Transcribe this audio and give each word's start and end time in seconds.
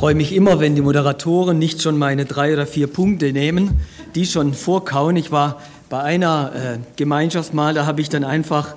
freue 0.00 0.14
mich 0.14 0.34
immer, 0.34 0.60
wenn 0.60 0.74
die 0.74 0.80
Moderatoren 0.80 1.58
nicht 1.58 1.82
schon 1.82 1.98
meine 1.98 2.24
drei 2.24 2.54
oder 2.54 2.66
vier 2.66 2.86
Punkte 2.86 3.34
nehmen, 3.34 3.82
die 4.14 4.24
schon 4.24 4.54
vorkauen. 4.54 5.14
Ich 5.16 5.30
war 5.30 5.60
bei 5.90 6.00
einer 6.00 6.52
äh, 6.54 6.78
Gemeinschaft 6.96 7.52
mal, 7.52 7.74
da 7.74 7.84
habe 7.84 8.00
ich 8.00 8.08
dann 8.08 8.24
einfach 8.24 8.76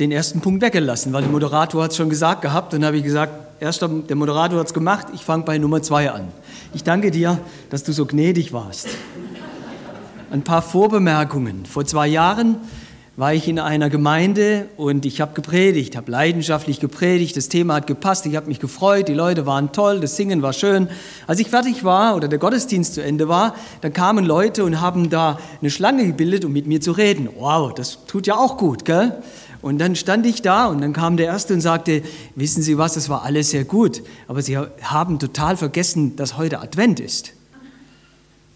den 0.00 0.10
ersten 0.10 0.40
Punkt 0.40 0.60
weggelassen, 0.60 1.12
weil 1.12 1.22
der 1.22 1.30
Moderator 1.30 1.84
hat 1.84 1.92
es 1.92 1.96
schon 1.96 2.10
gesagt 2.10 2.42
gehabt. 2.42 2.72
Dann 2.72 2.84
habe 2.84 2.96
ich 2.96 3.04
gesagt, 3.04 3.34
erst 3.60 3.82
der 3.82 4.16
Moderator 4.16 4.58
hat 4.58 4.66
es 4.66 4.74
gemacht, 4.74 5.06
ich 5.14 5.22
fange 5.22 5.44
bei 5.44 5.58
Nummer 5.58 5.80
zwei 5.80 6.10
an. 6.10 6.26
Ich 6.74 6.82
danke 6.82 7.12
dir, 7.12 7.38
dass 7.70 7.84
du 7.84 7.92
so 7.92 8.04
gnädig 8.04 8.52
warst. 8.52 8.88
Ein 10.32 10.42
paar 10.42 10.62
Vorbemerkungen. 10.62 11.66
Vor 11.66 11.84
zwei 11.84 12.08
Jahren 12.08 12.56
war 13.18 13.34
ich 13.34 13.48
in 13.48 13.58
einer 13.58 13.90
Gemeinde 13.90 14.68
und 14.76 15.04
ich 15.04 15.20
habe 15.20 15.34
gepredigt, 15.34 15.96
habe 15.96 16.08
leidenschaftlich 16.08 16.78
gepredigt, 16.78 17.36
das 17.36 17.48
Thema 17.48 17.74
hat 17.74 17.88
gepasst, 17.88 18.24
ich 18.26 18.36
habe 18.36 18.46
mich 18.46 18.60
gefreut, 18.60 19.08
die 19.08 19.12
Leute 19.12 19.44
waren 19.44 19.72
toll, 19.72 19.98
das 19.98 20.14
Singen 20.14 20.40
war 20.40 20.52
schön. 20.52 20.88
Als 21.26 21.40
ich 21.40 21.50
fertig 21.50 21.82
war 21.82 22.14
oder 22.14 22.28
der 22.28 22.38
Gottesdienst 22.38 22.94
zu 22.94 23.02
Ende 23.02 23.28
war, 23.28 23.56
dann 23.80 23.92
kamen 23.92 24.24
Leute 24.24 24.62
und 24.62 24.80
haben 24.80 25.10
da 25.10 25.40
eine 25.60 25.68
Schlange 25.68 26.06
gebildet, 26.06 26.44
um 26.44 26.52
mit 26.52 26.68
mir 26.68 26.80
zu 26.80 26.92
reden. 26.92 27.28
Wow, 27.36 27.74
das 27.74 27.98
tut 28.06 28.28
ja 28.28 28.36
auch 28.36 28.56
gut, 28.56 28.84
gell? 28.84 29.20
Und 29.62 29.78
dann 29.78 29.96
stand 29.96 30.24
ich 30.24 30.40
da 30.40 30.66
und 30.66 30.80
dann 30.80 30.92
kam 30.92 31.16
der 31.16 31.26
Erste 31.26 31.54
und 31.54 31.60
sagte, 31.60 32.02
wissen 32.36 32.62
Sie 32.62 32.78
was, 32.78 32.94
das 32.94 33.08
war 33.08 33.24
alles 33.24 33.50
sehr 33.50 33.64
gut, 33.64 34.00
aber 34.28 34.42
Sie 34.42 34.56
haben 34.56 35.18
total 35.18 35.56
vergessen, 35.56 36.14
dass 36.14 36.36
heute 36.36 36.60
Advent 36.60 37.00
ist. 37.00 37.32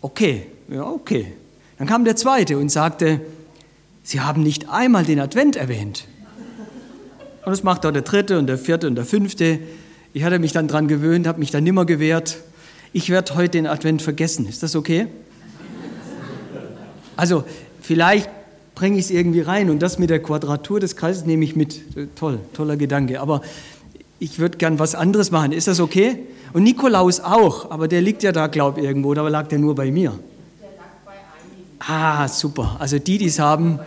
Okay, 0.03 0.47
ja, 0.69 0.85
okay. 0.85 1.33
Dann 1.79 1.89
kam 1.89 2.05
der 2.05 2.15
Zweite 2.15 2.59
und 2.59 2.71
sagte, 2.71 3.23
Sie 4.03 4.21
haben 4.21 4.43
nicht 4.43 4.69
einmal 4.69 5.05
den 5.05 5.21
Advent 5.21 5.57
erwähnt. 5.57 6.07
Und 7.45 7.51
das 7.51 7.63
macht 7.63 7.85
auch 7.87 7.93
der 7.93 8.03
dritte 8.03 8.39
und 8.39 8.47
der 8.47 8.59
vierte 8.59 8.87
und 8.87 8.95
der 8.95 9.05
fünfte. 9.05 9.59
Ich 10.13 10.25
hatte 10.25 10.39
mich 10.39 10.53
dann 10.53 10.69
daran 10.69 10.89
gewöhnt, 10.89 11.27
habe 11.27 11.39
mich 11.39 11.51
dann 11.51 11.65
nimmer 11.65 11.85
gewehrt. 11.87 12.39
Ich 12.93 13.11
werde 13.11 13.35
heute 13.35 13.51
den 13.51 13.67
Advent 13.67 14.03
vergessen. 14.03 14.47
Ist 14.47 14.63
das 14.63 14.77
okay? 14.77 15.09
Also 17.17 17.45
vielleicht 17.81 18.29
bringe 18.75 18.99
ich 18.99 19.07
es 19.07 19.11
irgendwie 19.11 19.41
rein 19.41 19.71
und 19.71 19.81
das 19.81 19.99
mit 19.99 20.11
der 20.11 20.23
Quadratur 20.23 20.81
des 20.81 20.97
Kreises 20.97 21.25
nehme 21.25 21.45
ich 21.45 21.57
mit. 21.57 21.81
Toll, 22.17 22.39
toller 22.53 22.77
Gedanke. 22.77 23.21
Aber 23.21 23.43
ich 24.19 24.39
würde 24.39 24.59
gern 24.59 24.79
was 24.79 24.95
anderes 24.95 25.31
machen. 25.31 25.53
Ist 25.53 25.69
das 25.69 25.81
okay? 25.81 26.19
Und 26.53 26.65
Nikolaus 26.65 27.21
auch, 27.21 27.71
aber 27.71 27.89
der 27.89 28.03
liegt 28.03 28.23
ja 28.23 28.33
da, 28.33 28.47
glaube 28.47 28.81
ich, 28.81 28.87
irgendwo. 28.87 29.15
Da 29.15 29.27
lag 29.27 29.49
der 29.49 29.59
nur 29.59 29.75
bei 29.75 29.91
mir. 29.91 30.11
Der 30.61 30.69
lag 30.77 30.85
bei 31.05 31.13
einigen. 31.13 31.77
Ah, 31.81 32.29
super. 32.29 32.77
Also 32.79 32.99
die, 32.99 33.19
die 33.19 33.27
es 33.27 33.39
haben, 33.39 33.79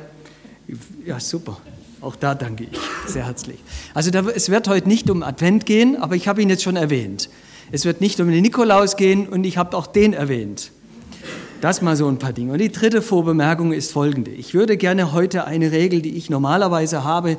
ja, 1.06 1.20
super. 1.20 1.58
Auch 2.02 2.16
da 2.16 2.36
danke 2.36 2.66
ich 2.66 2.80
sehr 3.08 3.26
herzlich. 3.26 3.58
Also 3.94 4.12
da, 4.12 4.22
es 4.28 4.50
wird 4.50 4.68
heute 4.68 4.88
nicht 4.88 5.10
um 5.10 5.24
Advent 5.24 5.66
gehen, 5.66 5.96
aber 5.96 6.16
ich 6.16 6.28
habe 6.28 6.42
ihn 6.42 6.50
jetzt 6.50 6.64
schon 6.64 6.76
erwähnt. 6.76 7.30
Es 7.72 7.86
wird 7.86 8.02
nicht 8.02 8.20
um 8.20 8.30
den 8.30 8.42
Nikolaus 8.42 8.96
gehen 8.96 9.28
und 9.28 9.44
ich 9.44 9.58
habe 9.58 9.76
auch 9.76 9.88
den 9.88 10.14
erwähnt. 10.14 10.72
Das 11.62 11.82
mal 11.82 11.96
so 11.96 12.08
ein 12.08 12.20
paar 12.20 12.34
Dinge. 12.34 12.54
Und 12.54 12.60
die 12.60 12.72
dritte 12.72 13.02
Vorbemerkung 13.02 13.72
ist 13.72 13.92
folgende. 13.92 14.30
Ich 14.30 14.54
würde 14.54 14.78
gerne 14.78 15.14
heute 15.14 15.46
eine 15.46 15.72
Regel, 15.72 16.02
die 16.02 16.16
ich 16.16 16.30
normalerweise 16.30 17.04
habe, 17.04 17.38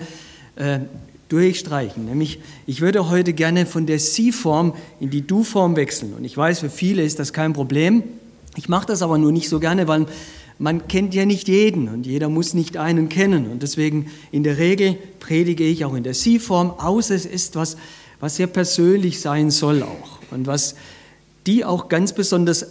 äh, 0.56 0.80
durchstreichen. 1.28 2.06
Nämlich, 2.06 2.40
ich 2.66 2.80
würde 2.80 3.08
heute 3.08 3.32
gerne 3.32 3.66
von 3.66 3.86
der 3.86 3.98
Sie-Form 3.98 4.74
in 5.00 5.10
die 5.10 5.26
Du-Form 5.26 5.76
wechseln. 5.76 6.14
Und 6.14 6.24
ich 6.24 6.36
weiß, 6.36 6.60
für 6.60 6.70
viele 6.70 7.02
ist 7.02 7.18
das 7.18 7.32
kein 7.32 7.52
Problem. 7.52 8.02
Ich 8.56 8.68
mache 8.68 8.86
das 8.86 9.02
aber 9.02 9.18
nur 9.18 9.32
nicht 9.32 9.48
so 9.48 9.60
gerne, 9.60 9.86
weil 9.86 10.06
man 10.58 10.88
kennt 10.88 11.14
ja 11.14 11.26
nicht 11.26 11.48
jeden 11.48 11.88
und 11.88 12.06
jeder 12.06 12.28
muss 12.28 12.54
nicht 12.54 12.76
einen 12.76 13.08
kennen. 13.08 13.50
Und 13.50 13.62
deswegen 13.62 14.06
in 14.32 14.42
der 14.42 14.58
Regel 14.58 14.96
predige 15.20 15.64
ich 15.64 15.84
auch 15.84 15.94
in 15.94 16.02
der 16.02 16.14
Sie-Form, 16.14 16.70
außer 16.70 17.14
es 17.14 17.26
ist 17.26 17.56
was, 17.56 17.76
was 18.20 18.36
sehr 18.36 18.46
persönlich 18.46 19.20
sein 19.20 19.50
soll 19.50 19.82
auch 19.82 20.18
und 20.30 20.46
was 20.46 20.74
die 21.46 21.64
auch 21.64 21.88
ganz 21.88 22.12
besonders 22.12 22.66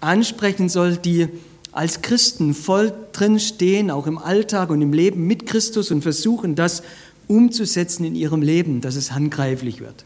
ansprechen 0.00 0.68
soll, 0.68 0.96
die 0.96 1.28
als 1.72 2.02
Christen 2.02 2.54
voll 2.54 2.92
drin 3.12 3.40
stehen, 3.40 3.90
auch 3.90 4.06
im 4.06 4.18
Alltag 4.18 4.70
und 4.70 4.80
im 4.80 4.92
Leben 4.92 5.26
mit 5.26 5.46
Christus 5.46 5.90
und 5.90 6.02
versuchen, 6.02 6.54
das 6.54 6.82
umzusetzen 7.26 8.04
in 8.04 8.14
ihrem 8.14 8.42
Leben, 8.42 8.80
dass 8.80 8.96
es 8.96 9.12
handgreiflich 9.12 9.80
wird. 9.80 10.04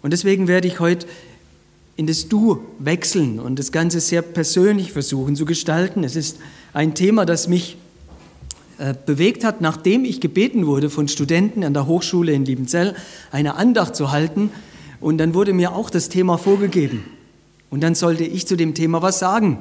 Und 0.00 0.12
deswegen 0.12 0.48
werde 0.48 0.68
ich 0.68 0.80
heute 0.80 1.06
in 1.96 2.06
das 2.06 2.28
Du 2.28 2.60
wechseln 2.78 3.38
und 3.38 3.58
das 3.58 3.72
Ganze 3.72 4.00
sehr 4.00 4.22
persönlich 4.22 4.92
versuchen 4.92 5.36
zu 5.36 5.44
gestalten. 5.44 6.02
Es 6.02 6.16
ist 6.16 6.38
ein 6.72 6.94
Thema, 6.94 7.26
das 7.26 7.48
mich 7.48 7.76
äh, 8.78 8.94
bewegt 9.06 9.44
hat, 9.44 9.60
nachdem 9.60 10.04
ich 10.04 10.20
gebeten 10.20 10.66
wurde 10.66 10.90
von 10.90 11.08
Studenten 11.08 11.64
an 11.64 11.74
der 11.74 11.86
Hochschule 11.86 12.32
in 12.32 12.44
Liebenzell, 12.44 12.94
eine 13.30 13.56
Andacht 13.56 13.96
zu 13.96 14.10
halten. 14.10 14.50
Und 15.00 15.18
dann 15.18 15.34
wurde 15.34 15.52
mir 15.52 15.74
auch 15.74 15.90
das 15.90 16.08
Thema 16.08 16.38
vorgegeben. 16.38 17.04
Und 17.70 17.82
dann 17.82 17.94
sollte 17.94 18.24
ich 18.24 18.46
zu 18.46 18.56
dem 18.56 18.74
Thema 18.74 19.02
was 19.02 19.18
sagen. 19.18 19.58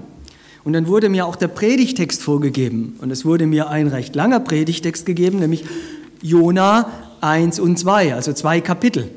Und 0.63 0.73
dann 0.73 0.87
wurde 0.87 1.09
mir 1.09 1.25
auch 1.25 1.35
der 1.35 1.47
Predigtext 1.47 2.21
vorgegeben. 2.21 2.97
Und 3.01 3.11
es 3.11 3.25
wurde 3.25 3.47
mir 3.47 3.69
ein 3.69 3.87
recht 3.87 4.15
langer 4.15 4.39
Predigtext 4.39 5.05
gegeben, 5.05 5.39
nämlich 5.39 5.63
Jona 6.21 6.91
1 7.21 7.59
und 7.59 7.79
2, 7.79 8.13
also 8.13 8.33
zwei 8.33 8.61
Kapitel. 8.61 9.09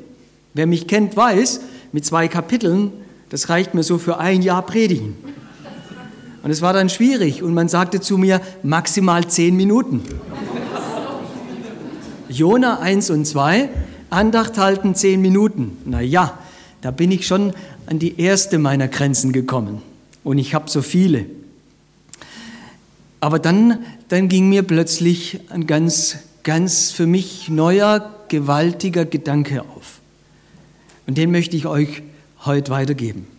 Wer 0.53 0.65
mich 0.65 0.87
kennt, 0.87 1.15
weiß, 1.15 1.61
mit 1.91 2.05
zwei 2.05 2.27
Kapiteln 2.27 2.91
das 3.29 3.49
reicht 3.49 3.73
mir 3.73 3.83
so 3.83 3.97
für 3.97 4.17
ein 4.17 4.41
Jahr 4.41 4.65
Predigen. 4.65 5.15
Und 6.45 6.51
es 6.51 6.61
war 6.61 6.73
dann 6.73 6.89
schwierig 6.89 7.41
und 7.41 7.55
man 7.55 7.69
sagte 7.69 7.99
zu 7.99 8.19
mir 8.19 8.39
maximal 8.61 9.27
zehn 9.27 9.55
Minuten. 9.55 10.03
Jona 12.29 12.81
1 12.81 13.09
und 13.09 13.25
2, 13.25 13.67
Andacht 14.11 14.59
halten 14.59 14.93
zehn 14.93 15.21
Minuten. 15.21 15.75
Na 15.85 16.01
ja, 16.01 16.37
da 16.81 16.91
bin 16.91 17.09
ich 17.09 17.25
schon 17.25 17.51
an 17.87 17.97
die 17.97 18.21
erste 18.21 18.59
meiner 18.59 18.87
Grenzen 18.87 19.31
gekommen. 19.31 19.81
Und 20.23 20.37
ich 20.37 20.53
habe 20.53 20.69
so 20.69 20.83
viele. 20.83 21.25
Aber 23.21 23.39
dann, 23.39 23.79
dann 24.09 24.29
ging 24.29 24.47
mir 24.47 24.61
plötzlich 24.61 25.39
ein 25.49 25.65
ganz, 25.65 26.17
ganz 26.43 26.91
für 26.91 27.07
mich 27.07 27.49
neuer, 27.49 28.13
gewaltiger 28.27 29.05
Gedanke 29.05 29.63
auf. 29.63 29.99
Und 31.07 31.17
den 31.17 31.31
möchte 31.31 31.57
ich 31.57 31.65
euch 31.65 32.03
heute 32.45 32.69
weitergeben. 32.69 33.34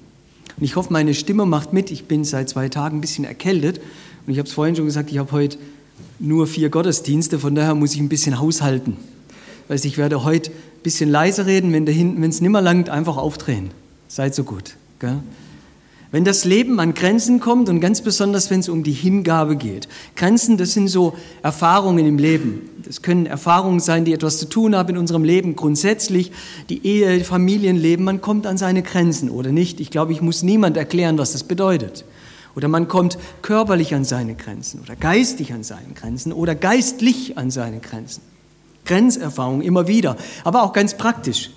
Und 0.56 0.64
ich 0.64 0.76
hoffe, 0.76 0.92
meine 0.92 1.14
Stimme 1.14 1.46
macht 1.46 1.72
mit. 1.72 1.90
Ich 1.90 2.06
bin 2.06 2.24
seit 2.24 2.48
zwei 2.48 2.68
Tagen 2.68 2.98
ein 2.98 3.00
bisschen 3.00 3.24
erkältet. 3.24 3.80
Und 4.26 4.32
ich 4.32 4.38
habe 4.38 4.48
es 4.48 4.54
vorhin 4.54 4.74
schon 4.74 4.86
gesagt, 4.86 5.10
ich 5.10 5.18
habe 5.18 5.32
heute 5.32 5.58
nur 6.18 6.46
vier 6.46 6.70
Gottesdienste, 6.70 7.38
von 7.38 7.54
daher 7.54 7.74
muss 7.74 7.94
ich 7.94 8.00
ein 8.00 8.08
bisschen 8.08 8.38
haushalten. 8.38 8.96
Weil 9.68 9.84
ich 9.84 9.98
werde 9.98 10.24
heute 10.24 10.50
ein 10.50 10.82
bisschen 10.82 11.10
leiser 11.10 11.46
reden, 11.46 11.72
wenn 11.72 12.22
es 12.22 12.40
nimmer 12.40 12.62
langt, 12.62 12.88
einfach 12.88 13.16
aufdrehen. 13.16 13.70
Seid 14.08 14.34
so 14.34 14.44
gut. 14.44 14.76
Gell? 14.98 15.18
Wenn 16.12 16.24
das 16.24 16.44
Leben 16.44 16.78
an 16.78 16.94
Grenzen 16.94 17.40
kommt 17.40 17.68
und 17.68 17.80
ganz 17.80 18.00
besonders, 18.00 18.50
wenn 18.50 18.60
es 18.60 18.68
um 18.68 18.84
die 18.84 18.92
Hingabe 18.92 19.56
geht. 19.56 19.88
Grenzen, 20.14 20.56
das 20.56 20.72
sind 20.72 20.88
so 20.88 21.14
Erfahrungen 21.42 22.06
im 22.06 22.18
Leben. 22.18 22.70
Das 22.84 23.02
können 23.02 23.26
Erfahrungen 23.26 23.80
sein, 23.80 24.04
die 24.04 24.12
etwas 24.12 24.38
zu 24.38 24.48
tun 24.48 24.76
haben 24.76 24.90
in 24.90 24.98
unserem 24.98 25.24
Leben 25.24 25.56
grundsätzlich. 25.56 26.30
Die 26.68 26.86
Ehe, 26.86 27.24
Familienleben, 27.24 28.04
man 28.04 28.20
kommt 28.20 28.46
an 28.46 28.56
seine 28.56 28.82
Grenzen 28.82 29.30
oder 29.30 29.50
nicht. 29.50 29.80
Ich 29.80 29.90
glaube, 29.90 30.12
ich 30.12 30.20
muss 30.20 30.44
niemand 30.44 30.76
erklären, 30.76 31.18
was 31.18 31.32
das 31.32 31.42
bedeutet. 31.42 32.04
Oder 32.54 32.68
man 32.68 32.88
kommt 32.88 33.18
körperlich 33.42 33.94
an 33.94 34.04
seine 34.04 34.34
Grenzen 34.34 34.80
oder 34.80 34.96
geistig 34.96 35.52
an 35.52 35.62
seine 35.62 35.92
Grenzen 35.94 36.32
oder 36.32 36.54
geistlich 36.54 37.36
an 37.36 37.50
seine 37.50 37.80
Grenzen. 37.80 38.22
Grenzerfahrung 38.86 39.60
immer 39.60 39.88
wieder, 39.88 40.16
aber 40.44 40.62
auch 40.62 40.72
ganz 40.72 40.96
praktisch. 40.96 41.50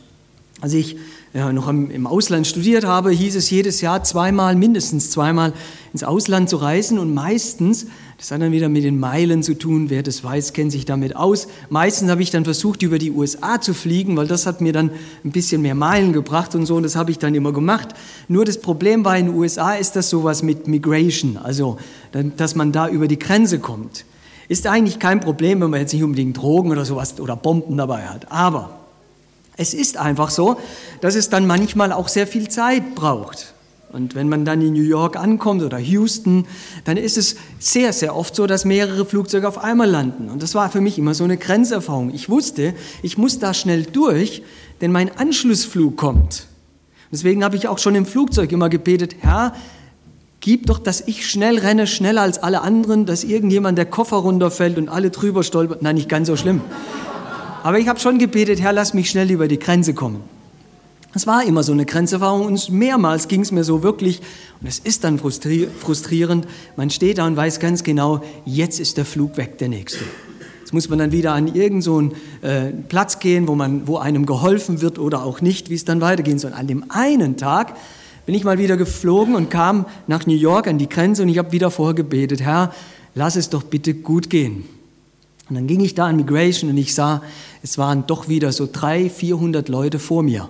Also 0.60 0.76
ich 0.76 0.98
ja, 1.34 1.54
noch 1.54 1.68
im 1.68 2.08
Ausland 2.08 2.48
studiert 2.48 2.86
habe, 2.86 3.12
hieß 3.12 3.36
es 3.36 3.50
jedes 3.52 3.82
Jahr 3.82 4.04
zweimal, 4.04 4.56
mindestens 4.56 5.12
zweimal 5.12 5.54
ins 5.94 6.04
Ausland 6.04 6.50
zu 6.50 6.58
reisen 6.58 6.98
und 6.98 7.14
meistens, 7.14 7.86
das 8.18 8.32
hat 8.32 8.42
dann 8.42 8.52
wieder 8.52 8.68
mit 8.68 8.84
den 8.84 9.00
Meilen 9.00 9.44
zu 9.44 9.54
tun, 9.54 9.90
wer 9.90 10.02
das 10.02 10.24
weiß, 10.24 10.54
kennt 10.54 10.72
sich 10.72 10.86
damit 10.86 11.16
aus. 11.16 11.48
Meistens 11.70 12.10
habe 12.10 12.24
ich 12.24 12.32
dann 12.32 12.46
versucht, 12.46 12.82
über 12.82 12.98
die 12.98 13.12
USA 13.12 13.62
zu 13.62 13.74
fliegen, 13.76 14.18
weil 14.18 14.28
das 14.28 14.48
hat 14.48 14.60
mir 14.60 14.74
dann 14.74 14.90
ein 15.24 15.32
bisschen 15.32 15.62
mehr 15.62 15.76
Meilen 15.76 16.14
gebracht 16.14 16.56
und 16.56 16.66
so 16.66 16.76
und 16.76 16.84
das 16.84 16.96
habe 16.96 17.12
ich 17.12 17.20
dann 17.20 17.36
immer 17.36 17.54
gemacht. 17.54 17.90
Nur 18.28 18.44
das 18.44 18.60
Problem 18.60 19.06
war 19.06 19.16
in 19.16 19.28
den 19.28 19.36
USA 19.36 19.74
ist 19.74 19.96
das 19.96 20.10
sowas 20.10 20.42
mit 20.42 20.68
Migration, 20.68 21.38
also 21.38 21.78
dass 22.38 22.56
man 22.56 22.72
da 22.72 22.90
über 22.90 23.08
die 23.08 23.20
Grenze 23.20 23.60
kommt. 23.60 24.06
Ist 24.48 24.66
eigentlich 24.66 24.98
kein 24.98 25.20
Problem, 25.20 25.62
wenn 25.62 25.70
man 25.70 25.80
jetzt 25.80 25.94
nicht 25.94 26.04
unbedingt 26.04 26.36
Drogen 26.38 26.72
oder 26.72 26.84
sowas 26.84 27.20
oder 27.20 27.36
Bomben 27.36 27.78
dabei 27.78 28.08
hat. 28.08 28.32
Aber 28.32 28.79
es 29.60 29.74
ist 29.74 29.98
einfach 29.98 30.30
so, 30.30 30.58
dass 31.02 31.16
es 31.16 31.30
dann 31.30 31.46
manchmal 31.46 31.92
auch 31.92 32.08
sehr 32.08 32.28
viel 32.28 32.48
Zeit 32.48 32.96
braucht. 32.96 33.54
Und 33.92 34.16
wenn 34.16 34.30
man 34.30 34.46
dann 34.46 34.62
in 34.62 34.72
New 34.72 34.84
York 34.84 35.18
ankommt 35.18 35.64
oder 35.64 35.80
Houston, 35.80 36.46
dann 36.86 36.96
ist 36.96 37.18
es 37.18 37.36
sehr, 37.60 37.92
sehr 37.92 38.16
oft 38.16 38.36
so, 38.36 38.48
dass 38.48 38.64
mehrere 38.64 39.06
Flugzeuge 39.06 39.48
auf 39.48 39.58
einmal 39.58 39.90
landen. 39.90 40.30
Und 40.30 40.42
das 40.42 40.56
war 40.56 40.70
für 40.70 40.80
mich 40.80 40.98
immer 40.98 41.14
so 41.14 41.26
eine 41.26 41.36
Grenzerfahrung. 41.38 42.14
Ich 42.14 42.30
wusste, 42.30 42.74
ich 43.02 43.18
muss 43.18 43.40
da 43.40 43.54
schnell 43.54 43.84
durch, 43.84 44.44
denn 44.80 44.94
mein 44.94 45.18
Anschlussflug 45.18 45.98
kommt. 45.98 46.48
Deswegen 47.12 47.44
habe 47.44 47.58
ich 47.58 47.68
auch 47.68 47.80
schon 47.80 47.96
im 47.96 48.06
Flugzeug 48.06 48.54
immer 48.54 48.70
gebetet, 48.70 49.18
Herr, 49.20 49.54
gib 50.40 50.68
doch, 50.68 50.80
dass 50.80 51.02
ich 51.02 51.30
schnell 51.30 51.58
renne, 51.58 51.86
schneller 51.86 52.22
als 52.22 52.38
alle 52.38 52.62
anderen, 52.62 53.06
dass 53.06 53.26
irgendjemand 53.26 53.78
der 53.78 53.88
Koffer 53.88 54.18
runterfällt 54.18 54.78
und 54.78 54.88
alle 54.88 55.10
drüber 55.10 55.44
stolpert. 55.44 55.82
Nein, 55.82 55.96
nicht 55.96 56.08
ganz 56.08 56.28
so 56.28 56.38
schlimm. 56.38 56.62
Aber 57.64 57.80
ich 57.80 57.88
habe 57.88 58.00
schon 58.00 58.20
gebetet, 58.20 58.62
Herr, 58.62 58.74
lass 58.74 58.94
mich 58.94 59.10
schnell 59.10 59.32
über 59.32 59.48
die 59.48 59.60
Grenze 59.60 59.94
kommen. 59.94 60.22
Es 61.14 61.26
war 61.26 61.44
immer 61.44 61.64
so 61.64 61.72
eine 61.72 61.86
Grenzerfahrung 61.86 62.46
und 62.46 62.70
mehrmals 62.70 63.28
ging 63.28 63.42
es 63.42 63.52
mir 63.52 63.64
so 63.64 63.82
wirklich, 63.82 64.22
und 64.62 64.68
es 64.68 64.78
ist 64.78 65.04
dann 65.04 65.20
frustrierend, 65.20 66.48
man 66.76 66.90
steht 66.92 67.18
da 67.18 67.26
und 67.26 67.36
weiß 67.36 67.60
ganz 67.60 67.84
genau, 67.84 68.24
jetzt 68.46 68.80
ist 68.80 68.98
der 68.98 69.06
Flug 69.06 69.36
weg, 69.38 69.58
der 69.58 69.70
nächste. 69.70 70.04
Jetzt 70.60 70.72
muss 70.72 70.88
man 70.88 71.00
dann 71.00 71.12
wieder 71.12 71.34
an 71.34 71.48
irgendeinen 71.56 72.12
äh, 72.42 72.72
Platz 72.88 73.18
gehen, 73.18 73.48
wo, 73.48 73.56
man, 73.56 73.88
wo 73.88 73.98
einem 73.98 74.28
geholfen 74.28 74.82
wird 74.82 75.00
oder 75.00 75.24
auch 75.24 75.42
nicht, 75.42 75.72
wie 75.72 75.74
es 75.74 75.84
dann 75.84 76.00
weitergehen 76.00 76.38
soll. 76.38 76.54
An 76.54 76.68
dem 76.68 76.86
einen 76.90 77.38
Tag 77.38 77.76
bin 78.28 78.36
ich 78.36 78.44
mal 78.44 78.60
wieder 78.60 78.78
geflogen 78.78 79.34
und 79.34 79.50
kam 79.50 79.88
nach 80.06 80.28
New 80.28 80.36
York 80.36 80.68
an 80.68 80.78
die 80.78 80.88
Grenze 80.88 81.24
und 81.24 81.30
ich 81.30 81.40
habe 81.40 81.52
wieder 81.52 81.72
vorher 81.72 81.96
gebetet, 81.96 82.42
Herr, 82.42 82.72
lass 83.16 83.36
es 83.36 83.50
doch 83.50 83.64
bitte 83.64 83.96
gut 83.96 84.30
gehen. 84.30 84.66
Und 85.50 85.56
dann 85.56 85.66
ging 85.66 85.80
ich 85.80 85.96
da 85.96 86.06
an 86.06 86.18
Migration 86.18 86.70
und 86.70 86.78
ich 86.78 86.94
sah, 86.94 87.24
es 87.62 87.78
waren 87.78 88.08
doch 88.08 88.28
wieder 88.28 88.52
so 88.52 88.68
300, 88.72 89.12
400 89.12 89.70
Leute 89.70 90.00
vor 90.00 90.24
mir. 90.24 90.50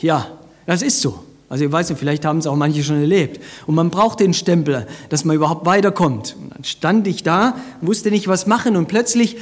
Ja, 0.00 0.28
das 0.66 0.82
ist 0.82 1.00
so. 1.00 1.24
Also 1.48 1.64
ich 1.64 1.72
weiß 1.72 1.90
nicht, 1.90 1.98
vielleicht 1.98 2.24
haben 2.24 2.38
es 2.38 2.46
auch 2.46 2.54
manche 2.54 2.84
schon 2.84 3.00
erlebt. 3.00 3.40
Und 3.66 3.74
man 3.74 3.90
braucht 3.90 4.20
den 4.20 4.32
Stempel, 4.34 4.86
dass 5.08 5.24
man 5.24 5.34
überhaupt 5.34 5.66
weiterkommt. 5.66 6.36
Und 6.40 6.54
dann 6.54 6.64
stand 6.64 7.08
ich 7.08 7.24
da, 7.24 7.56
wusste 7.80 8.10
nicht, 8.10 8.28
was 8.28 8.46
machen 8.46 8.76
und 8.76 8.86
plötzlich 8.86 9.36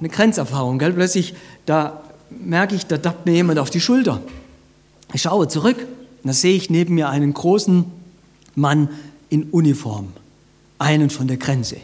eine 0.00 0.08
Grenzerfahrung, 0.08 0.78
gell? 0.78 0.94
plötzlich 0.94 1.34
da 1.66 2.02
merke 2.30 2.74
ich, 2.74 2.86
da 2.86 2.98
tappt 2.98 3.26
mir 3.26 3.32
jemand 3.32 3.58
auf 3.58 3.70
die 3.70 3.80
Schulter. 3.80 4.20
Ich 5.12 5.22
schaue 5.22 5.46
zurück 5.48 5.76
und 5.78 6.28
da 6.28 6.32
sehe 6.32 6.56
ich 6.56 6.70
neben 6.70 6.94
mir 6.94 7.10
einen 7.10 7.34
großen 7.34 7.84
Mann 8.54 8.88
in 9.28 9.44
Uniform, 9.44 10.08
einen 10.78 11.10
von 11.10 11.28
der 11.28 11.36
Grenze. 11.36 11.76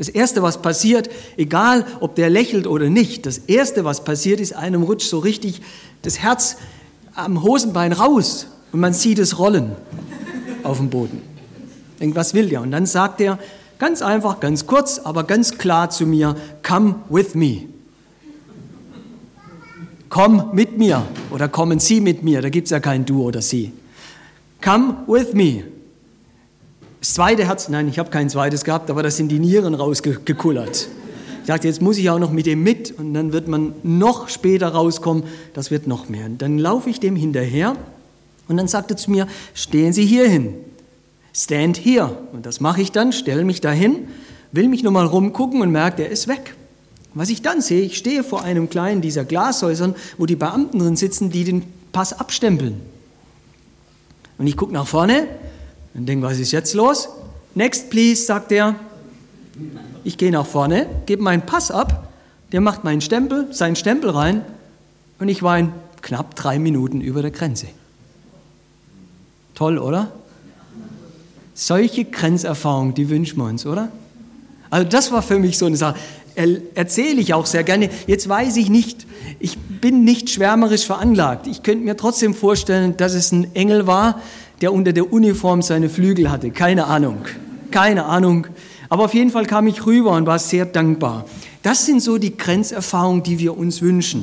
Das 0.00 0.08
Erste, 0.08 0.40
was 0.40 0.62
passiert, 0.62 1.10
egal 1.36 1.84
ob 2.00 2.14
der 2.14 2.30
lächelt 2.30 2.66
oder 2.66 2.88
nicht, 2.88 3.26
das 3.26 3.36
Erste, 3.36 3.84
was 3.84 4.02
passiert, 4.02 4.40
ist 4.40 4.56
einem 4.56 4.82
rutscht 4.82 5.10
so 5.10 5.18
richtig 5.18 5.60
das 6.00 6.20
Herz 6.20 6.56
am 7.14 7.42
Hosenbein 7.42 7.92
raus 7.92 8.46
und 8.72 8.80
man 8.80 8.94
sieht 8.94 9.18
es 9.18 9.38
rollen 9.38 9.72
auf 10.62 10.78
dem 10.78 10.88
Boden. 10.88 11.20
Denkt, 12.00 12.16
was 12.16 12.32
will 12.32 12.48
der? 12.48 12.62
Und 12.62 12.70
dann 12.70 12.86
sagt 12.86 13.20
er 13.20 13.38
ganz 13.78 14.00
einfach, 14.00 14.40
ganz 14.40 14.66
kurz, 14.66 14.98
aber 15.00 15.24
ganz 15.24 15.58
klar 15.58 15.90
zu 15.90 16.06
mir, 16.06 16.34
come 16.66 16.94
with 17.10 17.34
me. 17.34 17.64
Komm 20.08 20.48
mit 20.54 20.78
mir 20.78 21.02
oder 21.30 21.48
kommen 21.48 21.78
Sie 21.78 22.00
mit 22.00 22.22
mir, 22.22 22.40
da 22.40 22.48
gibt 22.48 22.68
es 22.68 22.70
ja 22.70 22.80
kein 22.80 23.04
Du 23.04 23.22
oder 23.22 23.42
Sie. 23.42 23.70
Come 24.62 25.04
with 25.06 25.34
me. 25.34 25.64
Das 27.00 27.14
zweite 27.14 27.46
Herz, 27.46 27.68
nein, 27.70 27.88
ich 27.88 27.98
habe 27.98 28.10
kein 28.10 28.28
zweites 28.28 28.62
gehabt, 28.62 28.90
aber 28.90 29.02
da 29.02 29.10
sind 29.10 29.28
die 29.28 29.38
Nieren 29.38 29.74
rausgekullert. 29.74 30.88
Ich 31.40 31.46
dachte, 31.46 31.66
jetzt 31.66 31.80
muss 31.80 31.96
ich 31.96 32.10
auch 32.10 32.18
noch 32.18 32.30
mit 32.30 32.44
dem 32.44 32.62
mit 32.62 32.98
und 32.98 33.14
dann 33.14 33.32
wird 33.32 33.48
man 33.48 33.72
noch 33.82 34.28
später 34.28 34.68
rauskommen, 34.68 35.24
das 35.54 35.70
wird 35.70 35.86
noch 35.86 36.10
mehr. 36.10 36.26
Und 36.26 36.42
dann 36.42 36.58
laufe 36.58 36.90
ich 36.90 37.00
dem 37.00 37.16
hinterher 37.16 37.74
und 38.48 38.58
dann 38.58 38.68
sagt 38.68 38.90
er 38.90 38.98
zu 38.98 39.10
mir, 39.10 39.26
stehen 39.54 39.94
Sie 39.94 40.04
hier 40.04 40.28
hin, 40.28 40.54
stand 41.34 41.78
here. 41.78 42.18
Und 42.32 42.44
das 42.44 42.60
mache 42.60 42.82
ich 42.82 42.92
dann, 42.92 43.12
stelle 43.12 43.44
mich 43.44 43.62
dahin, 43.62 44.08
will 44.52 44.68
mich 44.68 44.82
nochmal 44.82 45.06
rumgucken 45.06 45.62
und 45.62 45.70
merke, 45.70 46.04
er 46.04 46.10
ist 46.10 46.28
weg. 46.28 46.54
Was 47.14 47.30
ich 47.30 47.40
dann 47.40 47.62
sehe, 47.62 47.80
ich 47.80 47.96
stehe 47.96 48.22
vor 48.22 48.44
einem 48.44 48.68
kleinen 48.68 49.00
dieser 49.00 49.24
Glashäusern, 49.24 49.94
wo 50.18 50.26
die 50.26 50.36
Beamten 50.36 50.78
drin 50.78 50.96
sitzen, 50.96 51.30
die 51.30 51.44
den 51.44 51.62
Pass 51.92 52.12
abstempeln. 52.12 52.80
Und 54.36 54.46
ich 54.46 54.56
gucke 54.56 54.72
nach 54.72 54.86
vorne 54.86 55.26
und 55.94 56.06
denke, 56.06 56.26
was 56.26 56.38
ist 56.38 56.52
jetzt 56.52 56.74
los? 56.74 57.08
Next, 57.54 57.90
please, 57.90 58.24
sagt 58.24 58.52
er. 58.52 58.76
Ich 60.04 60.16
gehe 60.16 60.30
nach 60.30 60.46
vorne, 60.46 60.86
gebe 61.06 61.22
meinen 61.22 61.42
Pass 61.42 61.70
ab, 61.70 62.08
der 62.52 62.60
macht 62.60 62.84
meinen 62.84 63.00
Stempel, 63.00 63.52
seinen 63.52 63.76
Stempel 63.76 64.10
rein 64.10 64.42
und 65.18 65.28
ich 65.28 65.42
war 65.42 65.58
in 65.58 65.72
knapp 66.00 66.34
drei 66.34 66.58
Minuten 66.58 67.00
über 67.00 67.22
der 67.22 67.30
Grenze. 67.30 67.66
Toll, 69.54 69.78
oder? 69.78 70.10
Solche 71.54 72.06
Grenzerfahrungen, 72.06 72.94
die 72.94 73.10
wünschen 73.10 73.36
wir 73.36 73.44
uns, 73.44 73.66
oder? 73.66 73.90
Also 74.70 74.88
das 74.88 75.12
war 75.12 75.20
für 75.20 75.38
mich 75.38 75.58
so 75.58 75.66
eine 75.66 75.76
Sache. 75.76 75.98
Erzähle 76.74 77.20
ich 77.20 77.34
auch 77.34 77.44
sehr 77.44 77.64
gerne. 77.64 77.90
Jetzt 78.06 78.28
weiß 78.28 78.56
ich 78.56 78.70
nicht, 78.70 79.06
ich 79.40 79.58
bin 79.58 80.04
nicht 80.04 80.30
schwärmerisch 80.30 80.86
veranlagt. 80.86 81.46
Ich 81.46 81.62
könnte 81.62 81.84
mir 81.84 81.96
trotzdem 81.96 82.34
vorstellen, 82.34 82.96
dass 82.96 83.12
es 83.12 83.32
ein 83.32 83.54
Engel 83.54 83.86
war, 83.86 84.22
der 84.60 84.72
unter 84.72 84.92
der 84.92 85.12
Uniform 85.12 85.62
seine 85.62 85.88
Flügel 85.88 86.30
hatte. 86.30 86.50
Keine 86.50 86.86
Ahnung. 86.86 87.18
Keine 87.70 88.04
Ahnung. 88.04 88.46
Aber 88.88 89.04
auf 89.04 89.14
jeden 89.14 89.30
Fall 89.30 89.46
kam 89.46 89.66
ich 89.66 89.86
rüber 89.86 90.12
und 90.12 90.26
war 90.26 90.38
sehr 90.38 90.66
dankbar. 90.66 91.24
Das 91.62 91.86
sind 91.86 92.02
so 92.02 92.18
die 92.18 92.36
Grenzerfahrungen, 92.36 93.22
die 93.22 93.38
wir 93.38 93.56
uns 93.56 93.82
wünschen. 93.82 94.22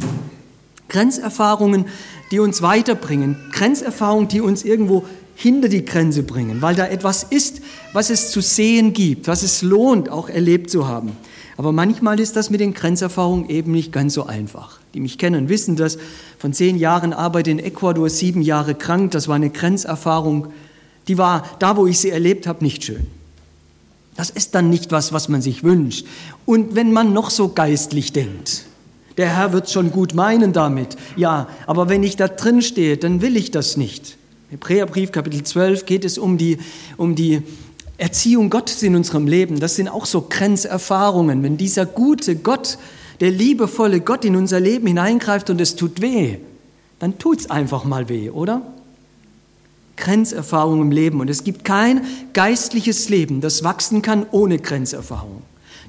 Grenzerfahrungen, 0.90 1.86
die 2.32 2.40
uns 2.40 2.62
weiterbringen. 2.62 3.38
Grenzerfahrungen, 3.52 4.28
die 4.28 4.42
uns 4.42 4.64
irgendwo 4.64 5.06
hinter 5.36 5.70
die 5.70 5.86
Grenze 5.86 6.24
bringen, 6.24 6.64
weil 6.64 6.76
da 6.76 6.88
etwas 6.88 7.24
ist, 7.24 7.62
was 7.94 8.10
es 8.10 8.32
zu 8.32 8.42
sehen 8.42 8.94
gibt, 8.94 9.28
was 9.28 9.44
es 9.44 9.62
lohnt, 9.62 10.10
auch 10.10 10.30
erlebt 10.30 10.72
zu 10.72 10.88
haben. 10.88 11.12
Aber 11.58 11.72
manchmal 11.72 12.20
ist 12.20 12.36
das 12.36 12.50
mit 12.50 12.60
den 12.60 12.74
Grenzerfahrungen 12.74 13.48
eben 13.50 13.72
nicht 13.72 13.92
ganz 13.92 14.16
so 14.16 14.26
einfach. 14.26 14.80
Die 14.98 15.02
mich 15.02 15.20
kennen, 15.20 15.48
wissen 15.48 15.76
das. 15.76 16.00
Von 16.40 16.54
zehn 16.54 16.76
Jahren 16.76 17.14
Arbeit 17.14 17.48
in 17.48 17.60
Ecuador, 17.60 18.10
sieben 18.10 18.42
Jahre 18.42 18.74
krank, 18.74 19.12
das 19.12 19.28
war 19.28 19.36
eine 19.36 19.52
Grenzerfahrung. 19.52 20.48
Die 21.08 21.20
war 21.20 21.46
da, 21.60 21.78
wo 21.78 21.86
ich 21.86 22.00
sie 22.00 22.10
erlebt 22.10 22.48
habe, 22.48 22.66
nicht 22.66 22.84
schön. 22.84 23.06
Das 24.16 24.32
ist 24.32 24.56
dann 24.56 24.72
nicht 24.72 24.92
was, 24.92 25.14
was 25.14 25.30
man 25.30 25.44
sich 25.44 25.64
wünscht. 25.64 26.08
Und 26.48 26.74
wenn 26.74 26.92
man 26.94 27.14
noch 27.14 27.30
so 27.30 27.50
geistlich 27.50 28.12
denkt, 28.12 28.64
der 29.18 29.36
Herr 29.36 29.54
wird 29.54 29.70
schon 29.70 29.92
gut 29.92 30.16
meinen 30.16 30.52
damit, 30.52 30.98
ja, 31.16 31.48
aber 31.68 31.90
wenn 31.90 32.02
ich 32.02 32.16
da 32.16 32.28
drin 32.28 32.64
stehe, 32.64 32.98
dann 32.98 33.22
will 33.22 33.38
ich 33.38 33.52
das 33.52 33.78
nicht. 33.78 34.18
Hebräerbrief 34.50 35.12
Kapitel 35.12 35.44
12 35.44 35.86
geht 35.86 36.06
es 36.06 36.18
um 36.18 36.40
die, 36.40 36.58
um 36.98 37.14
die 37.14 37.44
Erziehung 38.00 38.50
Gottes 38.50 38.82
in 38.82 38.96
unserem 38.96 39.28
Leben. 39.28 39.60
Das 39.60 39.76
sind 39.76 39.90
auch 39.90 40.08
so 40.08 40.22
Grenzerfahrungen. 40.28 41.44
Wenn 41.44 41.56
dieser 41.56 41.86
gute 41.86 42.36
Gott, 42.36 42.80
der 43.20 43.32
liebevolle 43.32 44.02
Gott 44.02 44.26
in 44.26 44.36
unser 44.36 44.60
Leben 44.60 44.88
hineingreift 44.88 45.50
und 45.50 45.60
es 45.60 45.76
tut 45.76 46.02
weh, 46.02 46.38
dann 47.00 47.18
tut 47.20 47.42
es 47.42 47.50
einfach 47.50 47.84
mal 47.84 48.10
weh, 48.10 48.30
oder? 48.30 48.62
Grenzerfahrung 49.98 50.82
im 50.82 50.92
Leben. 50.92 51.20
Und 51.20 51.30
es 51.30 51.44
gibt 51.44 51.66
kein 51.66 52.06
geistliches 52.34 53.10
Leben, 53.10 53.42
das 53.42 53.64
wachsen 53.64 54.02
kann 54.02 54.26
ohne 54.32 54.60
Grenzerfahrung. 54.60 55.42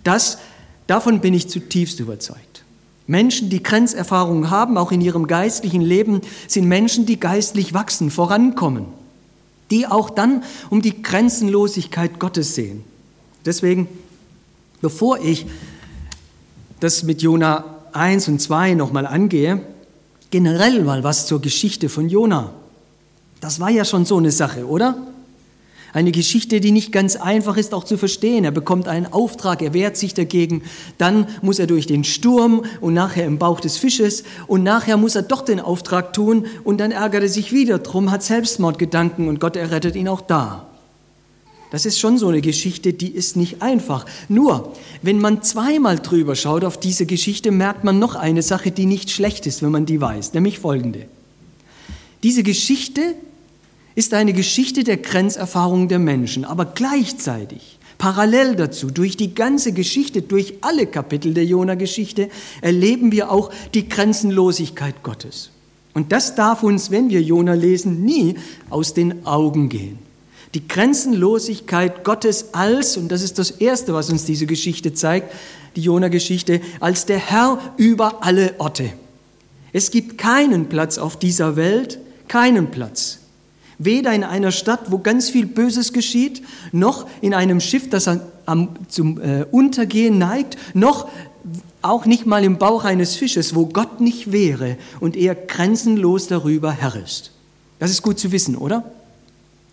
Das, 0.03 0.39
davon 0.87 1.21
bin 1.21 1.35
ich 1.35 1.49
zutiefst 1.49 2.01
überzeugt. 2.01 2.65
Menschen, 3.07 3.49
die 3.49 3.63
Grenzerfahrungen 3.63 4.51
haben, 4.51 4.77
auch 4.77 4.93
in 4.93 5.01
ihrem 5.01 5.27
geistlichen 5.27 5.81
Leben, 5.81 6.21
sind 6.47 6.67
Menschen, 6.67 7.07
die 7.07 7.19
geistlich 7.19 7.73
wachsen, 7.73 8.11
vorankommen, 8.11 8.87
die 9.71 9.87
auch 9.87 10.11
dann 10.11 10.43
um 10.69 10.83
die 10.83 11.03
Grenzenlosigkeit 11.03 12.19
Gottes 12.19 12.55
sehen. 12.55 12.85
Deswegen, 13.47 13.89
bevor 14.83 15.21
ich 15.21 15.47
das 16.81 17.03
mit 17.03 17.23
Jona 17.23 17.65
1 17.93 18.29
und 18.29 18.41
2 18.41 18.75
nochmal 18.75 19.07
angehe, 19.07 19.61
generell 20.31 20.83
mal 20.85 21.05
was 21.05 21.27
zur 21.27 21.41
Geschichte 21.41 21.89
von 21.89 22.09
Jona. 22.09 22.53
Das 23.41 23.61
war 23.61 23.71
ja 23.71 23.85
schon 23.85 24.05
so 24.05 24.17
eine 24.17 24.31
Sache, 24.31 24.67
oder? 24.67 24.97
Eine 25.95 26.13
Geschichte, 26.13 26.61
die 26.61 26.71
nicht 26.71 26.93
ganz 26.93 27.17
einfach 27.17 27.57
ist 27.57 27.73
auch 27.73 27.85
zu 27.85 27.97
verstehen. 27.97 28.45
Er 28.45 28.51
bekommt 28.51 28.89
einen 28.89 29.07
Auftrag, 29.07 29.63
er 29.63 29.73
wehrt 29.73 29.97
sich 29.97 30.13
dagegen, 30.13 30.63
dann 30.99 31.27
muss 31.41 31.59
er 31.59 31.67
durch 31.67 31.87
den 31.87 32.05
Sturm 32.05 32.63
und 32.81 32.93
nachher 32.93 33.25
im 33.25 33.39
Bauch 33.39 33.59
des 33.61 33.79
Fisches 33.79 34.25
und 34.47 34.63
nachher 34.63 34.99
muss 34.99 35.17
er 35.17 35.23
doch 35.23 35.43
den 35.43 35.61
Auftrag 35.61 36.13
tun 36.13 36.47
und 36.63 36.79
dann 36.79 36.93
ärgert 36.93 37.23
er 37.23 37.29
sich 37.29 37.53
wieder 37.53 37.79
drum, 37.79 38.11
hat 38.11 38.23
Selbstmordgedanken 38.23 39.29
und 39.29 39.41
Gott 39.41 39.57
errettet 39.57 39.97
ihn 39.97 40.09
auch 40.09 40.21
da. 40.21 40.68
Das 41.71 41.85
ist 41.85 41.99
schon 41.99 42.17
so 42.17 42.29
eine 42.29 42.41
Geschichte, 42.41 42.95
die 42.95 43.11
ist 43.11 43.37
nicht 43.37 43.61
einfach. 43.61 44.07
Nur, 44.29 44.73
wenn 45.03 45.21
man 45.21 45.43
zweimal 45.43 45.99
drüber 45.99 46.35
schaut 46.35 46.65
auf 46.65 46.81
diese 46.81 47.05
Geschichte, 47.05 47.51
merkt 47.51 47.85
man 47.85 47.99
noch 47.99 48.15
eine 48.15 48.43
Sache, 48.43 48.71
die 48.71 48.87
nicht 48.87 49.11
schlecht 49.11 49.47
ist, 49.47 49.63
wenn 49.63 49.71
man 49.71 49.85
die 49.85 50.01
weiß, 50.01 50.33
nämlich 50.33 50.59
folgende. 50.59 51.07
Diese 52.23 52.43
Geschichte 52.43 53.15
ist 53.95 54.15
eine 54.15 54.33
Geschichte 54.33 54.83
der 54.83 54.97
Grenzerfahrung 54.97 55.89
der 55.89 55.99
Menschen, 55.99 56.45
aber 56.45 56.65
gleichzeitig, 56.65 57.79
parallel 57.99 58.57
dazu, 58.57 58.91
durch 58.91 59.17
die 59.17 59.35
ganze 59.35 59.73
Geschichte, 59.73 60.23
durch 60.23 60.55
alle 60.63 60.87
Kapitel 60.87 61.35
der 61.35 61.45
Jona-Geschichte, 61.45 62.31
erleben 62.63 63.13
wir 63.13 63.31
auch 63.31 63.51
die 63.75 63.89
Grenzenlosigkeit 63.89 65.03
Gottes. 65.03 65.51
Und 65.95 66.13
das 66.13 66.35
darf 66.35 66.63
uns, 66.63 66.91
wenn 66.91 67.11
wir 67.11 67.21
Jona 67.21 67.55
lesen, 67.55 68.05
nie 68.05 68.37
aus 68.71 68.95
den 68.95 69.27
Augen 69.27 69.69
gehen. 69.69 70.08
Die 70.55 70.67
Grenzenlosigkeit 70.67 72.05
Gottes 72.05 72.55
als, 72.55 72.97
und 72.97 73.09
das 73.09 73.23
ist 73.23 73.39
das 73.39 73.51
Erste, 73.51 73.95
was 73.95 74.11
uns 74.11 74.25
diese 74.25 74.47
Geschichte 74.47 74.95
zeigt, 74.95 75.33
die 75.77 75.83
Jona-Geschichte, 75.83 76.61
als 76.81 77.07
der 77.07 77.19
Herr 77.19 77.59
über 77.77 78.25
alle 78.25 78.55
Orte. 78.59 78.91
Es 79.73 79.91
gibt 79.91 80.17
keinen 80.17 80.69
Platz 80.69 80.97
auf 80.99 81.19
dieser 81.19 81.57
Welt, 81.57 81.99
keinen 82.27 82.71
Platz, 82.71 83.19
Weder 83.79 84.13
in 84.13 84.25
einer 84.25 84.51
Stadt, 84.51 84.91
wo 84.91 84.99
ganz 84.99 85.31
viel 85.31 85.47
Böses 85.47 85.93
geschieht, 85.93 86.43
noch 86.73 87.07
in 87.21 87.33
einem 87.33 87.61
Schiff, 87.61 87.89
das 87.89 88.09
am, 88.45 88.71
zum 88.89 89.21
äh, 89.21 89.45
Untergehen 89.53 90.19
neigt, 90.19 90.59
noch 90.75 91.09
auch 91.81 92.05
nicht 92.05 92.27
mal 92.27 92.43
im 92.43 92.59
Bauch 92.59 92.83
eines 92.83 93.15
Fisches, 93.15 93.55
wo 93.55 93.67
Gott 93.67 94.01
nicht 94.01 94.33
wäre 94.33 94.77
und 94.99 95.17
er 95.17 95.37
grenzenlos 95.37 96.27
darüber 96.27 96.73
Herr 96.73 96.97
ist. 96.97 97.31
Das 97.79 97.93
ist 97.93 98.03
gut 98.03 98.19
zu 98.19 98.33
wissen, 98.33 98.57
oder? 98.57 98.91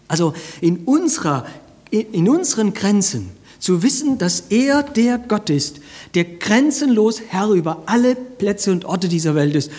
Also 0.08 0.34
in, 0.62 0.78
unserer, 0.86 1.46
in 1.90 2.30
unseren 2.30 2.74
Grenzen 2.74 3.32
zu 3.60 3.82
wissen, 3.82 4.18
dass 4.18 4.46
er 4.50 4.84
der 4.84 5.18
Gott 5.18 5.50
ist, 5.50 5.80
der 6.14 6.26
grenzenlos 6.26 7.22
Herr 7.28 7.50
über 7.50 7.84
alle 7.88 8.16
Plätze 8.16 8.72
und 8.72 8.86
Orte 8.86 9.08
dieser 9.08 9.36
Welt 9.36 9.56
ist, 9.56 9.72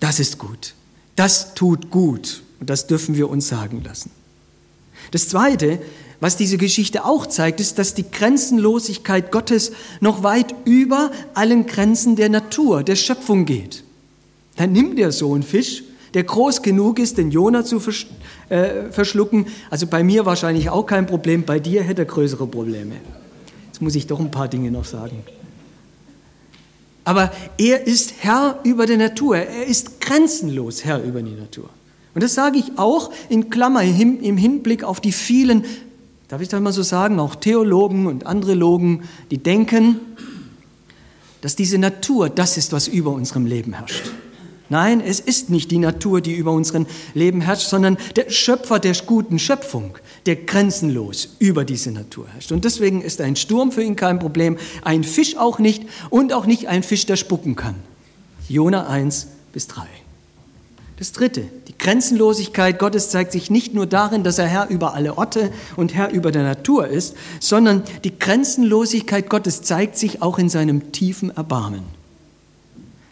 das 0.00 0.20
ist 0.20 0.38
gut. 0.38 0.74
Das 1.16 1.54
tut 1.54 1.90
gut. 1.90 2.42
Und 2.60 2.70
das 2.70 2.86
dürfen 2.86 3.16
wir 3.16 3.28
uns 3.28 3.48
sagen 3.48 3.82
lassen. 3.84 4.10
Das 5.10 5.28
Zweite, 5.28 5.78
was 6.20 6.36
diese 6.36 6.56
Geschichte 6.56 7.04
auch 7.04 7.26
zeigt, 7.26 7.60
ist, 7.60 7.78
dass 7.78 7.94
die 7.94 8.10
Grenzenlosigkeit 8.10 9.30
Gottes 9.30 9.72
noch 10.00 10.22
weit 10.22 10.54
über 10.64 11.10
allen 11.34 11.66
Grenzen 11.66 12.16
der 12.16 12.28
Natur, 12.28 12.82
der 12.82 12.96
Schöpfung 12.96 13.44
geht. 13.44 13.84
Dann 14.56 14.72
nimmt 14.72 14.98
so 15.12 15.34
einen 15.34 15.42
Fisch, 15.42 15.82
der 16.16 16.24
groß 16.24 16.62
genug 16.62 16.98
ist, 16.98 17.18
den 17.18 17.30
Jona 17.30 17.62
zu 17.62 17.78
äh, 18.48 18.90
verschlucken. 18.90 19.48
Also 19.68 19.86
bei 19.86 20.02
mir 20.02 20.24
wahrscheinlich 20.24 20.70
auch 20.70 20.86
kein 20.86 21.04
Problem, 21.04 21.44
bei 21.44 21.60
dir 21.60 21.82
hätte 21.82 22.02
er 22.02 22.06
größere 22.06 22.46
Probleme. 22.46 22.94
Jetzt 23.66 23.82
muss 23.82 23.94
ich 23.94 24.06
doch 24.06 24.18
ein 24.18 24.30
paar 24.30 24.48
Dinge 24.48 24.70
noch 24.70 24.86
sagen. 24.86 25.22
Aber 27.04 27.30
er 27.58 27.86
ist 27.86 28.14
Herr 28.20 28.60
über 28.64 28.86
die 28.86 28.96
Natur. 28.96 29.36
Er 29.36 29.66
ist 29.66 30.00
grenzenlos 30.00 30.86
Herr 30.86 31.02
über 31.02 31.20
die 31.20 31.34
Natur. 31.34 31.68
Und 32.14 32.22
das 32.22 32.32
sage 32.32 32.60
ich 32.60 32.78
auch 32.78 33.12
in 33.28 33.50
Klammer 33.50 33.82
im 33.82 34.38
Hinblick 34.38 34.84
auf 34.84 35.02
die 35.02 35.12
vielen, 35.12 35.66
darf 36.28 36.40
ich 36.40 36.48
das 36.48 36.62
mal 36.62 36.72
so 36.72 36.82
sagen, 36.82 37.20
auch 37.20 37.34
Theologen 37.34 38.06
und 38.06 38.24
andere 38.24 38.54
Logen, 38.54 39.02
die 39.30 39.36
denken, 39.36 40.00
dass 41.42 41.56
diese 41.56 41.76
Natur 41.76 42.30
das 42.30 42.56
ist, 42.56 42.72
was 42.72 42.88
über 42.88 43.10
unserem 43.10 43.44
Leben 43.44 43.74
herrscht. 43.74 44.10
Nein, 44.68 45.00
es 45.00 45.20
ist 45.20 45.48
nicht 45.48 45.70
die 45.70 45.78
Natur, 45.78 46.20
die 46.20 46.34
über 46.34 46.52
unserem 46.52 46.86
Leben 47.14 47.40
herrscht, 47.40 47.68
sondern 47.68 47.98
der 48.16 48.30
Schöpfer 48.30 48.78
der 48.78 48.94
guten 49.06 49.38
Schöpfung, 49.38 49.96
der 50.26 50.36
grenzenlos 50.36 51.36
über 51.38 51.64
diese 51.64 51.92
Natur 51.92 52.26
herrscht. 52.28 52.50
Und 52.50 52.64
deswegen 52.64 53.00
ist 53.00 53.20
ein 53.20 53.36
Sturm 53.36 53.70
für 53.70 53.82
ihn 53.82 53.96
kein 53.96 54.18
Problem, 54.18 54.58
ein 54.82 55.04
Fisch 55.04 55.36
auch 55.36 55.58
nicht 55.58 55.84
und 56.10 56.32
auch 56.32 56.46
nicht 56.46 56.66
ein 56.66 56.82
Fisch, 56.82 57.06
der 57.06 57.16
spucken 57.16 57.54
kann. 57.54 57.76
Jona 58.48 58.88
1 58.88 59.28
bis 59.52 59.68
3. 59.68 59.86
Das 60.98 61.12
Dritte, 61.12 61.42
die 61.68 61.76
Grenzenlosigkeit 61.76 62.78
Gottes 62.78 63.10
zeigt 63.10 63.30
sich 63.30 63.50
nicht 63.50 63.74
nur 63.74 63.86
darin, 63.86 64.24
dass 64.24 64.38
er 64.38 64.46
Herr 64.46 64.68
über 64.70 64.94
alle 64.94 65.18
Orte 65.18 65.52
und 65.76 65.94
Herr 65.94 66.10
über 66.10 66.32
der 66.32 66.42
Natur 66.42 66.88
ist, 66.88 67.14
sondern 67.38 67.82
die 68.02 68.18
Grenzenlosigkeit 68.18 69.28
Gottes 69.28 69.62
zeigt 69.62 69.98
sich 69.98 70.22
auch 70.22 70.38
in 70.38 70.48
seinem 70.48 70.92
tiefen 70.92 71.36
Erbarmen. 71.36 71.95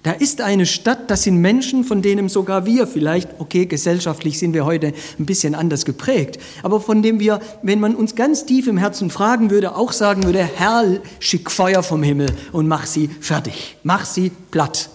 Da 0.05 0.13
ist 0.13 0.43
eine 0.43 0.67
Stadt, 0.67 1.11
das 1.11 1.23
sind 1.23 1.39
Menschen, 1.39 1.83
von 1.83 2.03
denen 2.03 2.29
sogar 2.29 2.67
wir 2.67 2.87
vielleicht, 2.87 3.31
okay, 3.39 3.65
gesellschaftlich 3.65 4.39
sind 4.39 4.53
wir 4.53 4.67
heute 4.67 4.93
ein 5.19 5.25
bisschen 5.25 5.55
anders 5.55 5.87
geprägt, 5.87 6.39
aber 6.63 6.79
von 6.79 7.03
dem 7.03 7.21
wir, 7.21 7.41
wenn 7.63 7.81
man 7.81 7.95
uns 7.95 8.15
ganz 8.15 8.45
tief 8.45 8.67
im 8.67 8.77
Herzen 8.77 9.09
fragen 9.09 9.49
würde, 9.49 9.75
auch 9.75 9.93
sagen 9.93 10.25
würde, 10.25 10.41
Herr, 10.41 11.01
schick 11.21 11.51
Feuer 11.51 11.83
vom 11.83 12.03
Himmel 12.03 12.27
und 12.53 12.69
mach 12.69 12.85
sie 12.85 13.09
fertig, 13.09 13.79
mach 13.83 14.05
sie 14.05 14.31
platt. 14.51 14.91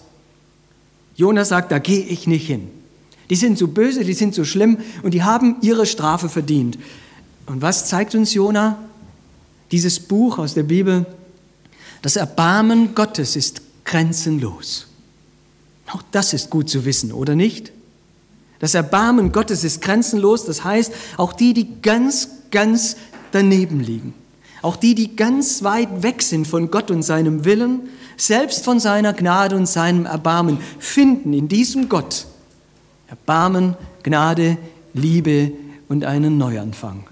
Jonas 1.16 1.50
sagt, 1.50 1.72
da 1.72 1.80
gehe 1.80 2.06
ich 2.06 2.28
nicht 2.28 2.46
hin. 2.46 2.70
Die 3.32 3.36
sind 3.36 3.58
so 3.58 3.68
böse, 3.68 4.06
die 4.06 4.14
sind 4.14 4.36
so 4.36 4.46
schlimm 4.46 4.78
und 5.02 5.16
die 5.16 5.24
haben 5.24 5.56
ihre 5.62 5.88
Strafe 5.88 6.30
verdient. 6.30 6.78
Und 7.48 7.64
was 7.64 7.90
zeigt 7.90 8.14
uns 8.14 8.36
Jona? 8.36 8.78
Dieses 9.72 10.00
Buch 10.00 10.38
aus 10.38 10.54
der 10.54 10.64
Bibel, 10.64 11.08
das 12.04 12.16
Erbarmen 12.16 12.94
Gottes 12.94 13.36
ist 13.36 13.64
grenzenlos. 13.86 14.89
Auch 15.92 16.04
das 16.12 16.34
ist 16.34 16.50
gut 16.50 16.70
zu 16.70 16.86
wissen, 16.86 17.12
oder 17.12 17.36
nicht? 17.36 17.72
Das 18.60 18.74
Erbarmen 18.74 19.32
Gottes 19.32 19.64
ist 19.64 19.82
grenzenlos, 19.82 20.46
das 20.46 20.64
heißt, 20.64 20.94
auch 21.18 21.34
die, 21.34 21.54
die 21.54 21.82
ganz, 21.82 22.30
ganz 22.52 22.98
daneben 23.32 23.80
liegen, 23.80 24.14
auch 24.62 24.76
die, 24.76 24.96
die 24.96 25.16
ganz 25.16 25.64
weit 25.64 26.04
weg 26.04 26.22
sind 26.22 26.48
von 26.48 26.70
Gott 26.70 26.92
und 26.92 27.04
seinem 27.04 27.46
Willen, 27.46 27.90
selbst 28.18 28.66
von 28.66 28.80
seiner 28.80 29.14
Gnade 29.14 29.56
und 29.56 29.66
seinem 29.66 30.06
Erbarmen, 30.06 30.60
finden 30.78 31.34
in 31.34 31.48
diesem 31.48 31.88
Gott 31.88 32.26
Erbarmen, 33.08 33.76
Gnade, 34.04 34.58
Liebe 34.94 35.52
und 35.88 36.06
einen 36.06 36.38
Neuanfang. 36.38 37.06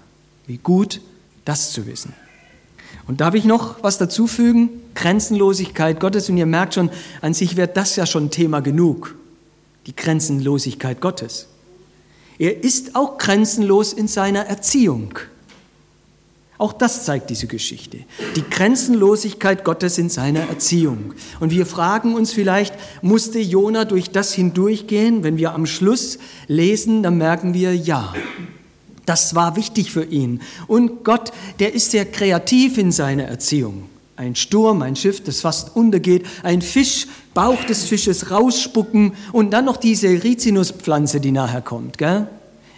Wie 0.46 0.58
gut, 0.58 1.00
das 1.44 1.72
zu 1.72 1.86
wissen. 1.86 2.14
Und 3.08 3.22
darf 3.22 3.34
ich 3.34 3.44
noch 3.44 3.82
was 3.82 3.98
dazu 3.98 4.26
fügen? 4.26 4.68
Grenzenlosigkeit 4.94 5.98
Gottes. 5.98 6.28
Und 6.28 6.36
ihr 6.36 6.46
merkt 6.46 6.74
schon, 6.74 6.90
an 7.22 7.34
sich 7.34 7.56
wäre 7.56 7.68
das 7.68 7.96
ja 7.96 8.06
schon 8.06 8.30
Thema 8.30 8.60
genug. 8.60 9.16
Die 9.86 9.96
Grenzenlosigkeit 9.96 11.00
Gottes. 11.00 11.48
Er 12.38 12.62
ist 12.62 12.94
auch 12.94 13.16
grenzenlos 13.16 13.94
in 13.94 14.06
seiner 14.06 14.44
Erziehung. 14.46 15.18
Auch 16.58 16.72
das 16.72 17.04
zeigt 17.04 17.30
diese 17.30 17.46
Geschichte. 17.46 17.98
Die 18.36 18.42
Grenzenlosigkeit 18.42 19.64
Gottes 19.64 19.96
in 19.96 20.10
seiner 20.10 20.40
Erziehung. 20.40 21.14
Und 21.40 21.50
wir 21.50 21.66
fragen 21.66 22.14
uns 22.14 22.32
vielleicht, 22.32 22.74
musste 23.00 23.38
Jona 23.38 23.86
durch 23.86 24.10
das 24.10 24.34
hindurchgehen? 24.34 25.22
Wenn 25.22 25.38
wir 25.38 25.54
am 25.54 25.66
Schluss 25.66 26.18
lesen, 26.46 27.02
dann 27.02 27.16
merken 27.16 27.54
wir, 27.54 27.74
ja. 27.74 28.12
Das 29.08 29.34
war 29.34 29.56
wichtig 29.56 29.90
für 29.90 30.04
ihn. 30.04 30.42
Und 30.66 31.02
Gott, 31.02 31.32
der 31.60 31.72
ist 31.72 31.92
sehr 31.92 32.04
kreativ 32.04 32.76
in 32.76 32.92
seiner 32.92 33.24
Erziehung. 33.24 33.88
Ein 34.16 34.34
Sturm, 34.34 34.82
ein 34.82 34.96
Schiff, 34.96 35.24
das 35.24 35.40
fast 35.40 35.74
untergeht, 35.74 36.26
ein 36.42 36.60
Fisch, 36.60 37.06
Bauch 37.32 37.64
des 37.64 37.84
Fisches 37.84 38.30
rausspucken 38.30 39.14
und 39.32 39.52
dann 39.52 39.64
noch 39.64 39.78
diese 39.78 40.08
Rizinuspflanze, 40.08 41.20
die 41.20 41.32
nachher 41.32 41.62
kommt. 41.62 41.96
Gell? 41.96 42.28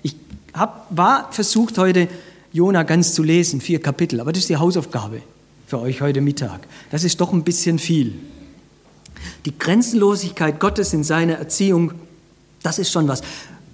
Ich 0.04 0.14
hab, 0.54 0.86
war 0.90 1.32
versucht 1.32 1.78
heute 1.78 2.06
Jona 2.52 2.84
ganz 2.84 3.12
zu 3.12 3.24
lesen, 3.24 3.60
vier 3.60 3.80
Kapitel, 3.80 4.20
aber 4.20 4.32
das 4.32 4.42
ist 4.42 4.50
die 4.50 4.56
Hausaufgabe 4.56 5.22
für 5.66 5.80
euch 5.80 6.00
heute 6.00 6.20
Mittag. 6.20 6.60
Das 6.92 7.02
ist 7.02 7.20
doch 7.20 7.32
ein 7.32 7.42
bisschen 7.42 7.80
viel. 7.80 8.14
Die 9.46 9.58
Grenzenlosigkeit 9.58 10.60
Gottes 10.60 10.92
in 10.92 11.02
seiner 11.02 11.34
Erziehung, 11.34 11.90
das 12.62 12.78
ist 12.78 12.92
schon 12.92 13.08
was. 13.08 13.22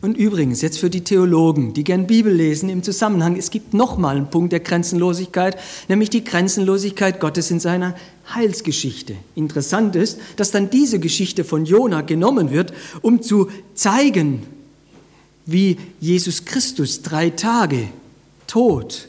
Und 0.02 0.16
übrigens, 0.16 0.60
jetzt 0.60 0.78
für 0.78 0.90
die 0.90 1.02
Theologen, 1.02 1.72
die 1.72 1.82
gern 1.82 2.06
Bibel 2.06 2.32
lesen, 2.32 2.68
im 2.68 2.82
Zusammenhang, 2.82 3.36
es 3.36 3.50
gibt 3.50 3.72
nochmal 3.72 4.16
einen 4.16 4.30
Punkt 4.30 4.52
der 4.52 4.60
Grenzenlosigkeit, 4.60 5.56
nämlich 5.88 6.10
die 6.10 6.22
Grenzenlosigkeit 6.22 7.18
Gottes 7.18 7.50
in 7.50 7.60
seiner 7.60 7.94
Heilsgeschichte. 8.34 9.14
Interessant 9.34 9.96
ist, 9.96 10.18
dass 10.36 10.50
dann 10.50 10.70
diese 10.70 11.00
Geschichte 11.00 11.44
von 11.44 11.64
Jona 11.64 12.02
genommen 12.02 12.50
wird, 12.50 12.72
um 13.00 13.22
zu 13.22 13.48
zeigen, 13.74 14.42
wie 15.46 15.78
Jesus 16.00 16.44
Christus 16.44 17.02
drei 17.02 17.30
Tage 17.30 17.88
tot 18.46 19.08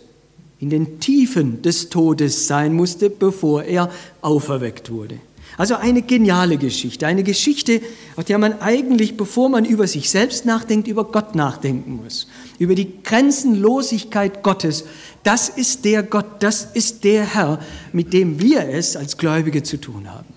in 0.60 0.70
den 0.70 1.00
Tiefen 1.00 1.62
des 1.62 1.90
Todes 1.90 2.48
sein 2.48 2.74
musste, 2.74 3.10
bevor 3.10 3.64
er 3.64 3.92
auferweckt 4.22 4.90
wurde. 4.90 5.20
Also 5.58 5.74
eine 5.76 6.04
geniale 6.04 6.58
Geschichte, 6.58 7.08
eine 7.08 7.24
Geschichte, 7.24 7.82
auf 8.16 8.26
der 8.26 8.38
man 8.38 8.62
eigentlich, 8.62 9.18
bevor 9.18 9.50
man 9.50 9.66
über 9.66 9.88
sich 9.88 10.12
selbst 10.12 10.46
nachdenkt, 10.46 10.88
über 10.88 11.06
Gott 11.06 11.34
nachdenken 11.34 11.96
muss, 11.96 12.28
über 12.60 12.76
die 12.76 13.02
Grenzenlosigkeit 13.04 14.44
Gottes. 14.44 14.86
Das 15.24 15.50
ist 15.50 15.84
der 15.84 16.04
Gott, 16.04 16.44
das 16.44 16.64
ist 16.76 17.04
der 17.04 17.34
Herr, 17.34 17.60
mit 17.92 18.14
dem 18.14 18.40
wir 18.40 18.70
es 18.70 18.96
als 18.96 19.18
Gläubige 19.18 19.64
zu 19.64 19.78
tun 19.78 20.14
haben. 20.14 20.32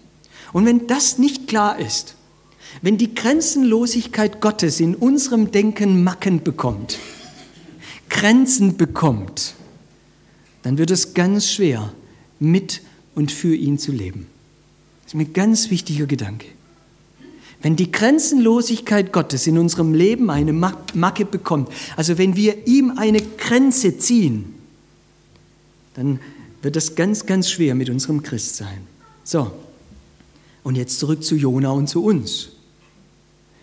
Und 0.55 0.65
wenn 0.65 0.87
das 0.87 1.19
nicht 1.19 1.47
klar 1.47 1.79
ist, 1.79 2.15
wenn 2.81 2.97
die 2.97 3.15
Grenzenlosigkeit 3.15 4.41
Gottes 4.41 4.81
in 4.81 4.95
unserem 4.95 5.51
Denken 5.51 6.03
Macken 6.03 6.43
bekommt, 6.43 6.99
Grenzen 8.09 8.79
bekommt, 8.79 9.55
dann 10.63 10.79
wird 10.79 10.91
es 10.91 11.13
ganz 11.13 11.51
schwer, 11.51 11.93
mit 12.39 12.81
und 13.15 13.31
für 13.31 13.55
ihn 13.55 13.79
zu 13.79 13.93
leben. 13.93 14.27
Das 15.11 15.15
ist 15.15 15.19
mir 15.19 15.25
ein 15.25 15.33
ganz 15.33 15.71
wichtiger 15.71 16.07
Gedanke. 16.07 16.47
Wenn 17.63 17.75
die 17.75 17.91
Grenzenlosigkeit 17.91 19.13
Gottes 19.13 19.49
in 19.49 19.59
unserem 19.59 19.93
Leben 19.93 20.31
eine 20.31 20.53
Macke 20.53 21.25
bekommt, 21.25 21.69
also 21.97 22.17
wenn 22.17 22.37
wir 22.37 22.69
ihm 22.69 22.97
eine 22.97 23.21
Grenze 23.21 23.99
ziehen, 23.99 24.55
dann 25.95 26.21
wird 26.63 26.77
das 26.77 26.95
ganz, 26.95 27.27
ganz 27.27 27.51
schwer 27.51 27.75
mit 27.75 27.91
unserem 27.91 28.23
Christsein. 28.23 28.83
So, 29.25 29.51
und 30.63 30.77
jetzt 30.77 31.01
zurück 31.01 31.25
zu 31.25 31.35
Jona 31.35 31.71
und 31.71 31.89
zu 31.89 32.05
uns. 32.05 32.51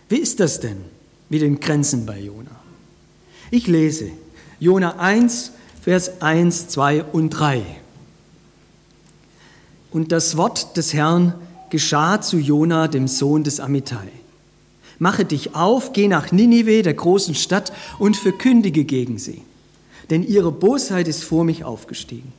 Wie 0.09 0.17
ist 0.17 0.41
das 0.41 0.59
denn 0.59 0.81
mit 1.29 1.41
den 1.41 1.61
Grenzen 1.61 2.05
bei 2.05 2.19
Jona? 2.19 2.59
Ich 3.51 3.67
lese 3.67 4.11
Jona 4.59 4.99
1, 4.99 5.53
Vers 5.81 6.21
1, 6.21 6.67
2 6.67 7.05
und 7.05 7.29
3. 7.29 7.63
Und 9.91 10.11
das 10.11 10.37
Wort 10.37 10.77
des 10.77 10.93
Herrn 10.93 11.33
geschah 11.69 12.21
zu 12.21 12.37
Jona, 12.37 12.87
dem 12.87 13.07
Sohn 13.07 13.43
des 13.43 13.59
Amittai. 13.59 14.07
Mache 14.99 15.25
dich 15.25 15.55
auf, 15.55 15.93
geh 15.93 16.07
nach 16.07 16.31
Ninive, 16.31 16.81
der 16.81 16.93
großen 16.93 17.35
Stadt, 17.35 17.71
und 17.99 18.17
verkündige 18.17 18.83
gegen 18.83 19.19
sie. 19.19 19.41
Denn 20.09 20.25
ihre 20.25 20.51
Bosheit 20.51 21.07
ist 21.07 21.23
vor 21.23 21.43
mich 21.43 21.63
aufgestiegen. 21.63 22.33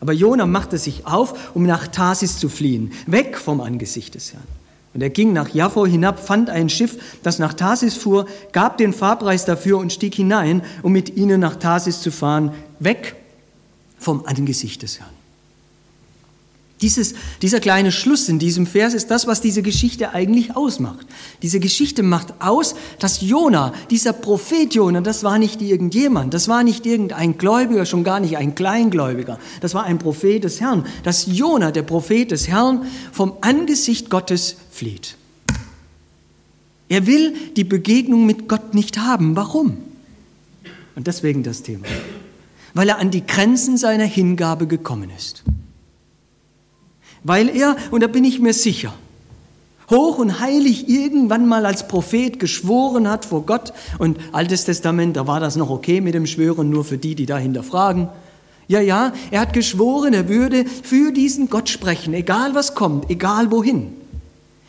Aber 0.00 0.12
Jona 0.12 0.44
machte 0.44 0.76
sich 0.76 1.06
auf, 1.06 1.54
um 1.54 1.64
nach 1.64 1.86
Tarsis 1.86 2.38
zu 2.38 2.48
fliehen, 2.48 2.92
weg 3.06 3.38
vom 3.38 3.60
Angesicht 3.60 4.14
des 4.14 4.32
Herrn. 4.32 4.44
Und 4.92 5.02
er 5.02 5.10
ging 5.10 5.32
nach 5.32 5.54
Jaffo 5.54 5.86
hinab, 5.86 6.24
fand 6.24 6.50
ein 6.50 6.68
Schiff, 6.68 6.98
das 7.22 7.38
nach 7.38 7.54
Tarsis 7.54 7.94
fuhr, 7.94 8.26
gab 8.52 8.78
den 8.78 8.92
Fahrpreis 8.92 9.44
dafür 9.44 9.78
und 9.78 9.92
stieg 9.92 10.14
hinein, 10.14 10.62
um 10.82 10.92
mit 10.92 11.16
ihnen 11.16 11.40
nach 11.40 11.56
Tarsis 11.56 12.00
zu 12.00 12.12
fahren, 12.12 12.52
weg 12.78 13.16
vom 13.98 14.24
Angesicht 14.26 14.82
des 14.82 15.00
Herrn. 15.00 15.23
Dieses, 16.84 17.14
dieser 17.40 17.60
kleine 17.60 17.90
Schluss 17.90 18.28
in 18.28 18.38
diesem 18.38 18.66
Vers 18.66 18.92
ist 18.92 19.10
das, 19.10 19.26
was 19.26 19.40
diese 19.40 19.62
Geschichte 19.62 20.10
eigentlich 20.10 20.54
ausmacht. 20.54 21.06
Diese 21.40 21.58
Geschichte 21.58 22.02
macht 22.02 22.34
aus, 22.40 22.74
dass 22.98 23.22
Jona, 23.22 23.72
dieser 23.88 24.12
Prophet 24.12 24.74
Jona, 24.74 25.00
das 25.00 25.24
war 25.24 25.38
nicht 25.38 25.62
irgendjemand, 25.62 26.34
das 26.34 26.46
war 26.46 26.62
nicht 26.62 26.84
irgendein 26.84 27.38
Gläubiger, 27.38 27.86
schon 27.86 28.04
gar 28.04 28.20
nicht 28.20 28.36
ein 28.36 28.54
Kleingläubiger, 28.54 29.38
das 29.62 29.72
war 29.72 29.84
ein 29.84 29.98
Prophet 29.98 30.44
des 30.44 30.60
Herrn, 30.60 30.84
dass 31.04 31.24
Jona, 31.24 31.70
der 31.70 31.84
Prophet 31.84 32.30
des 32.30 32.48
Herrn, 32.48 32.84
vom 33.12 33.32
Angesicht 33.40 34.10
Gottes 34.10 34.56
flieht. 34.70 35.16
Er 36.90 37.06
will 37.06 37.32
die 37.56 37.64
Begegnung 37.64 38.26
mit 38.26 38.46
Gott 38.46 38.74
nicht 38.74 38.98
haben. 38.98 39.36
Warum? 39.36 39.78
Und 40.96 41.06
deswegen 41.06 41.44
das 41.44 41.62
Thema. 41.62 41.86
Weil 42.74 42.90
er 42.90 42.98
an 42.98 43.10
die 43.10 43.26
Grenzen 43.26 43.78
seiner 43.78 44.04
Hingabe 44.04 44.66
gekommen 44.66 45.08
ist 45.16 45.44
weil 47.24 47.48
er, 47.48 47.76
und 47.90 48.02
da 48.02 48.06
bin 48.06 48.24
ich 48.24 48.38
mir 48.38 48.52
sicher, 48.52 48.94
hoch 49.90 50.18
und 50.18 50.40
heilig 50.40 50.88
irgendwann 50.88 51.46
mal 51.46 51.66
als 51.66 51.88
Prophet 51.88 52.38
geschworen 52.38 53.08
hat 53.08 53.24
vor 53.24 53.44
Gott. 53.44 53.72
Und 53.98 54.18
Altes 54.32 54.64
Testament, 54.64 55.16
da 55.16 55.26
war 55.26 55.40
das 55.40 55.56
noch 55.56 55.70
okay 55.70 56.00
mit 56.00 56.14
dem 56.14 56.26
Schwören, 56.26 56.70
nur 56.70 56.84
für 56.84 56.98
die, 56.98 57.14
die 57.14 57.26
da 57.26 57.38
hinterfragen. 57.38 58.08
Ja, 58.66 58.80
ja, 58.80 59.12
er 59.30 59.40
hat 59.40 59.52
geschworen, 59.52 60.14
er 60.14 60.28
würde 60.28 60.64
für 60.64 61.12
diesen 61.12 61.50
Gott 61.50 61.68
sprechen, 61.68 62.14
egal 62.14 62.54
was 62.54 62.74
kommt, 62.74 63.10
egal 63.10 63.50
wohin. 63.50 63.92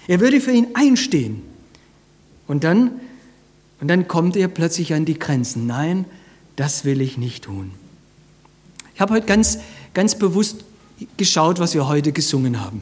Er 0.08 0.20
würde 0.20 0.42
für 0.42 0.52
ihn 0.52 0.68
einstehen. 0.74 1.42
Und 2.48 2.64
dann, 2.64 2.92
und 3.80 3.88
dann 3.88 4.08
kommt 4.08 4.36
er 4.36 4.50
plötzlich 4.50 4.94
an 4.94 5.06
die 5.06 5.18
Grenzen. 5.18 5.66
Nein, 5.66 6.06
das 6.58 6.84
will 6.84 7.02
ich 7.02 7.18
nicht 7.18 7.46
tun. 7.46 7.72
Ich 8.94 9.02
habe 9.02 9.14
heute 9.14 9.26
ganz, 9.26 9.60
ganz 9.94 10.16
bewusst 10.16 10.65
geschaut, 11.18 11.60
was 11.60 11.74
wir 11.74 11.88
heute 11.88 12.12
gesungen 12.12 12.62
haben. 12.62 12.82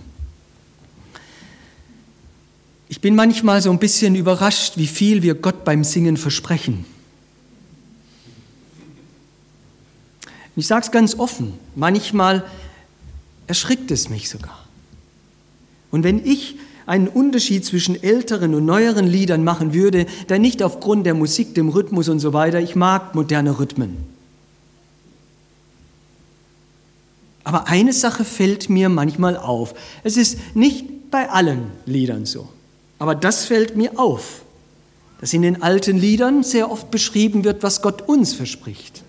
Ich 2.90 3.02
bin 3.02 3.16
manchmal 3.16 3.62
so 3.62 3.72
ein 3.72 3.80
bisschen 3.80 4.16
überrascht, 4.16 4.74
wie 4.78 4.88
viel 4.88 5.24
wir 5.24 5.36
Gott 5.36 5.66
beim 5.66 5.84
Singen 5.84 6.16
versprechen. 6.16 6.86
Ich 10.56 10.68
sage 10.68 10.86
es 10.86 10.92
ganz 10.92 11.18
offen, 11.18 11.54
manchmal 11.76 12.46
erschrickt 13.48 13.90
es 13.90 14.10
mich 14.10 14.30
sogar. 14.30 14.68
Und 15.90 16.04
wenn 16.04 16.24
ich 16.24 16.56
einen 16.86 17.08
Unterschied 17.08 17.66
zwischen 17.66 18.02
älteren 18.02 18.54
und 18.54 18.66
neueren 18.66 19.08
Liedern 19.08 19.44
machen 19.44 19.74
würde, 19.74 20.06
dann 20.28 20.42
nicht 20.42 20.62
aufgrund 20.62 21.06
der 21.06 21.14
Musik, 21.14 21.56
dem 21.56 21.70
Rhythmus 21.70 22.10
und 22.10 22.20
so 22.20 22.34
weiter, 22.34 22.60
ich 22.60 22.76
mag 22.76 23.16
moderne 23.16 23.58
Rhythmen. 23.58 24.13
Aber 27.44 27.68
eine 27.68 27.94
Sache 27.94 28.24
fällt 28.24 28.70
mir 28.70 28.90
manchmal 28.90 29.38
auf. 29.38 29.74
Es 30.04 30.18
ist 30.18 30.56
nicht 30.56 31.12
bei 31.12 31.30
allen 31.30 31.72
Liedern 31.86 32.26
so. 32.26 32.48
Aber 33.00 33.16
das 33.16 33.46
fällt 33.46 33.76
mir 33.76 34.00
auf, 34.00 34.44
dass 35.20 35.34
in 35.34 35.42
den 35.42 35.62
alten 35.62 35.98
Liedern 35.98 36.44
sehr 36.44 36.72
oft 36.72 36.90
beschrieben 36.90 37.44
wird, 37.44 37.64
was 37.64 37.82
Gott 37.82 38.02
uns 38.08 38.34
verspricht. 38.34 39.04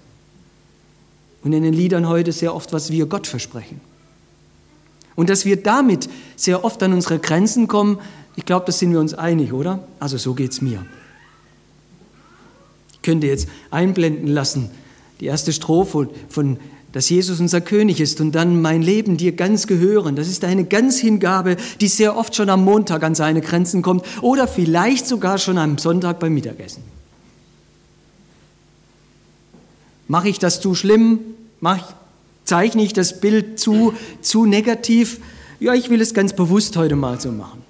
Und 1.44 1.52
in 1.52 1.62
den 1.62 1.74
Liedern 1.74 2.08
heute 2.08 2.32
sehr 2.32 2.54
oft, 2.54 2.72
was 2.72 2.90
wir 2.90 3.06
Gott 3.06 3.26
versprechen. 3.26 3.80
Und 5.14 5.30
dass 5.30 5.44
wir 5.44 5.62
damit 5.62 6.08
sehr 6.36 6.64
oft 6.64 6.82
an 6.82 6.92
unsere 6.92 7.18
Grenzen 7.18 7.68
kommen, 7.68 7.98
ich 8.36 8.44
glaube, 8.44 8.66
das 8.66 8.80
sind 8.80 8.92
wir 8.92 8.98
uns 8.98 9.14
einig, 9.14 9.52
oder? 9.52 9.86
Also 10.00 10.16
so 10.16 10.34
geht 10.34 10.52
es 10.52 10.60
mir. 10.60 10.84
Ich 12.94 13.02
könnte 13.02 13.26
jetzt 13.28 13.48
einblenden 13.70 14.26
lassen, 14.26 14.70
die 15.20 15.26
erste 15.26 15.52
Strophe 15.52 16.08
von 16.28 16.58
dass 16.94 17.08
Jesus 17.08 17.40
unser 17.40 17.60
König 17.60 18.00
ist 18.00 18.20
und 18.20 18.32
dann 18.36 18.62
mein 18.62 18.80
Leben 18.80 19.16
dir 19.16 19.32
ganz 19.32 19.66
gehören. 19.66 20.14
Das 20.14 20.28
ist 20.28 20.44
eine 20.44 20.64
Ganzhingabe, 20.64 21.56
die 21.80 21.88
sehr 21.88 22.16
oft 22.16 22.36
schon 22.36 22.48
am 22.48 22.64
Montag 22.64 23.02
an 23.02 23.16
seine 23.16 23.40
Grenzen 23.40 23.82
kommt 23.82 24.04
oder 24.22 24.46
vielleicht 24.46 25.08
sogar 25.08 25.38
schon 25.38 25.58
am 25.58 25.76
Sonntag 25.76 26.20
beim 26.20 26.32
Mittagessen. 26.34 26.84
Mache 30.06 30.28
ich 30.28 30.38
das 30.38 30.60
zu 30.60 30.76
schlimm? 30.76 31.18
Mach, 31.58 31.94
zeichne 32.44 32.84
ich 32.84 32.92
das 32.92 33.20
Bild 33.20 33.58
zu, 33.58 33.94
zu 34.20 34.46
negativ? 34.46 35.18
Ja, 35.58 35.74
ich 35.74 35.90
will 35.90 36.00
es 36.00 36.14
ganz 36.14 36.32
bewusst 36.32 36.76
heute 36.76 36.94
mal 36.94 37.20
so 37.20 37.32
machen. 37.32 37.62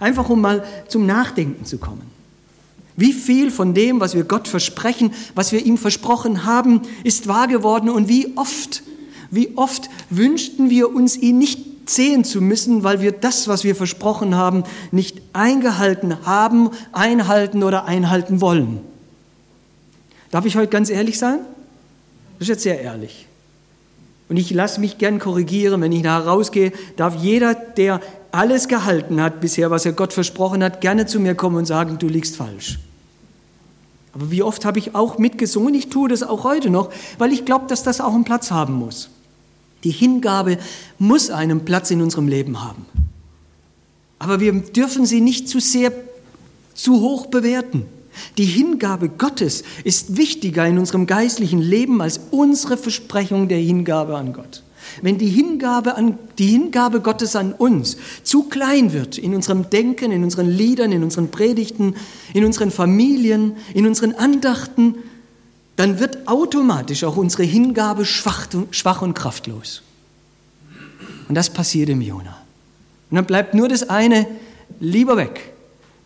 Einfach 0.00 0.28
um 0.28 0.42
mal 0.42 0.66
zum 0.86 1.06
Nachdenken 1.06 1.64
zu 1.64 1.78
kommen. 1.78 2.19
Wie 2.96 3.12
viel 3.12 3.50
von 3.50 3.74
dem, 3.74 4.00
was 4.00 4.14
wir 4.14 4.24
Gott 4.24 4.48
versprechen, 4.48 5.12
was 5.34 5.52
wir 5.52 5.64
ihm 5.64 5.78
versprochen 5.78 6.44
haben, 6.44 6.82
ist 7.04 7.28
wahr 7.28 7.48
geworden 7.48 7.88
und 7.88 8.08
wie 8.08 8.36
oft, 8.36 8.82
wie 9.30 9.56
oft 9.56 9.88
wünschten 10.10 10.70
wir 10.70 10.94
uns, 10.94 11.16
ihn 11.16 11.38
nicht 11.38 11.88
sehen 11.88 12.24
zu 12.24 12.40
müssen, 12.40 12.84
weil 12.84 13.00
wir 13.00 13.12
das, 13.12 13.48
was 13.48 13.64
wir 13.64 13.74
versprochen 13.74 14.34
haben, 14.34 14.64
nicht 14.92 15.20
eingehalten 15.32 16.24
haben, 16.26 16.70
einhalten 16.92 17.62
oder 17.62 17.86
einhalten 17.86 18.40
wollen. 18.40 18.80
Darf 20.30 20.46
ich 20.46 20.56
heute 20.56 20.68
ganz 20.68 20.90
ehrlich 20.90 21.18
sein? 21.18 21.40
Das 22.38 22.42
ist 22.42 22.48
jetzt 22.48 22.62
sehr 22.62 22.80
ehrlich. 22.80 23.26
Und 24.30 24.36
ich 24.36 24.52
lasse 24.52 24.80
mich 24.80 24.96
gern 24.96 25.18
korrigieren, 25.18 25.80
wenn 25.80 25.90
ich 25.90 26.04
nachher 26.04 26.28
rausgehe, 26.28 26.72
darf 26.94 27.16
jeder, 27.16 27.54
der 27.54 28.00
alles 28.30 28.68
gehalten 28.68 29.20
hat 29.20 29.40
bisher, 29.40 29.72
was 29.72 29.84
er 29.84 29.92
Gott 29.92 30.12
versprochen 30.12 30.62
hat, 30.62 30.80
gerne 30.80 31.06
zu 31.06 31.18
mir 31.18 31.34
kommen 31.34 31.56
und 31.56 31.66
sagen, 31.66 31.98
du 31.98 32.06
liegst 32.06 32.36
falsch. 32.36 32.78
Aber 34.12 34.30
wie 34.30 34.44
oft 34.44 34.64
habe 34.64 34.78
ich 34.78 34.94
auch 34.94 35.18
mitgesungen, 35.18 35.74
ich 35.74 35.88
tue 35.88 36.08
das 36.08 36.22
auch 36.22 36.44
heute 36.44 36.70
noch, 36.70 36.90
weil 37.18 37.32
ich 37.32 37.44
glaube, 37.44 37.66
dass 37.66 37.82
das 37.82 38.00
auch 38.00 38.14
einen 38.14 38.22
Platz 38.22 38.52
haben 38.52 38.74
muss. 38.74 39.10
Die 39.82 39.90
Hingabe 39.90 40.58
muss 41.00 41.30
einen 41.30 41.64
Platz 41.64 41.90
in 41.90 42.00
unserem 42.00 42.28
Leben 42.28 42.62
haben. 42.62 42.86
Aber 44.20 44.38
wir 44.38 44.52
dürfen 44.52 45.06
sie 45.06 45.20
nicht 45.20 45.48
zu 45.48 45.58
sehr, 45.58 45.92
zu 46.74 47.00
hoch 47.00 47.26
bewerten. 47.26 47.84
Die 48.38 48.44
Hingabe 48.44 49.08
Gottes 49.08 49.62
ist 49.84 50.16
wichtiger 50.16 50.66
in 50.66 50.78
unserem 50.78 51.06
geistlichen 51.06 51.60
Leben 51.60 52.00
als 52.00 52.20
unsere 52.30 52.76
Versprechung 52.76 53.48
der 53.48 53.58
Hingabe 53.58 54.16
an 54.16 54.32
Gott. 54.32 54.62
Wenn 55.02 55.18
die 55.18 55.28
Hingabe, 55.28 55.94
an, 55.96 56.18
die 56.38 56.48
Hingabe 56.48 57.00
Gottes 57.00 57.36
an 57.36 57.52
uns 57.52 57.96
zu 58.22 58.44
klein 58.44 58.92
wird 58.92 59.18
in 59.18 59.34
unserem 59.34 59.70
Denken, 59.70 60.10
in 60.10 60.24
unseren 60.24 60.50
Liedern, 60.50 60.92
in 60.92 61.04
unseren 61.04 61.30
Predigten, 61.30 61.94
in 62.34 62.44
unseren 62.44 62.70
Familien, 62.70 63.56
in 63.74 63.86
unseren 63.86 64.14
Andachten, 64.14 64.96
dann 65.76 66.00
wird 66.00 66.28
automatisch 66.28 67.04
auch 67.04 67.16
unsere 67.16 67.44
Hingabe 67.44 68.04
schwach, 68.04 68.48
schwach 68.70 69.02
und 69.02 69.14
kraftlos. 69.14 69.82
Und 71.28 71.34
das 71.34 71.50
passiert 71.50 71.88
im 71.88 72.00
Jona. 72.00 72.36
Und 73.10 73.16
dann 73.16 73.24
bleibt 73.24 73.54
nur 73.54 73.68
das 73.68 73.88
eine, 73.88 74.26
lieber 74.80 75.16
weg. 75.16 75.52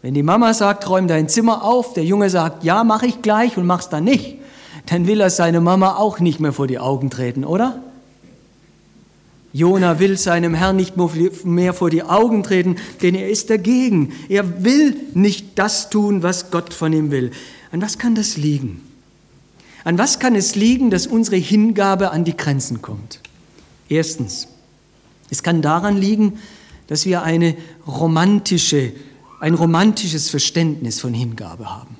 Wenn 0.04 0.12
die 0.12 0.22
Mama 0.22 0.52
sagt, 0.52 0.86
räum 0.90 1.08
dein 1.08 1.30
Zimmer 1.30 1.64
auf, 1.64 1.94
der 1.94 2.04
Junge 2.04 2.28
sagt, 2.28 2.62
ja, 2.62 2.84
mache 2.84 3.06
ich 3.06 3.22
gleich 3.22 3.56
und 3.56 3.64
mach's 3.64 3.88
dann 3.88 4.04
nicht, 4.04 4.36
dann 4.84 5.06
will 5.06 5.18
er 5.18 5.30
seine 5.30 5.62
Mama 5.62 5.96
auch 5.96 6.20
nicht 6.20 6.40
mehr 6.40 6.52
vor 6.52 6.66
die 6.66 6.78
Augen 6.78 7.08
treten, 7.08 7.42
oder? 7.42 7.80
Jona 9.54 10.00
will 10.00 10.18
seinem 10.18 10.52
Herrn 10.52 10.76
nicht 10.76 10.96
mehr 11.46 11.72
vor 11.72 11.88
die 11.88 12.02
Augen 12.02 12.42
treten, 12.42 12.76
denn 13.00 13.14
er 13.14 13.30
ist 13.30 13.48
dagegen. 13.48 14.12
Er 14.28 14.62
will 14.62 14.94
nicht 15.14 15.58
das 15.58 15.88
tun, 15.88 16.22
was 16.22 16.50
Gott 16.50 16.74
von 16.74 16.92
ihm 16.92 17.10
will. 17.10 17.30
An 17.72 17.80
was 17.80 17.96
kann 17.96 18.14
das 18.14 18.36
liegen? 18.36 18.82
An 19.84 19.96
was 19.96 20.18
kann 20.18 20.34
es 20.34 20.54
liegen, 20.54 20.90
dass 20.90 21.06
unsere 21.06 21.36
Hingabe 21.36 22.10
an 22.10 22.26
die 22.26 22.36
Grenzen 22.36 22.82
kommt? 22.82 23.20
Erstens, 23.88 24.48
es 25.30 25.42
kann 25.42 25.62
daran 25.62 25.96
liegen, 25.96 26.40
dass 26.88 27.06
wir 27.06 27.22
eine 27.22 27.56
romantische, 27.86 28.92
ein 29.40 29.54
romantisches 29.54 30.30
Verständnis 30.30 31.00
von 31.00 31.14
Hingabe 31.14 31.70
haben. 31.70 31.96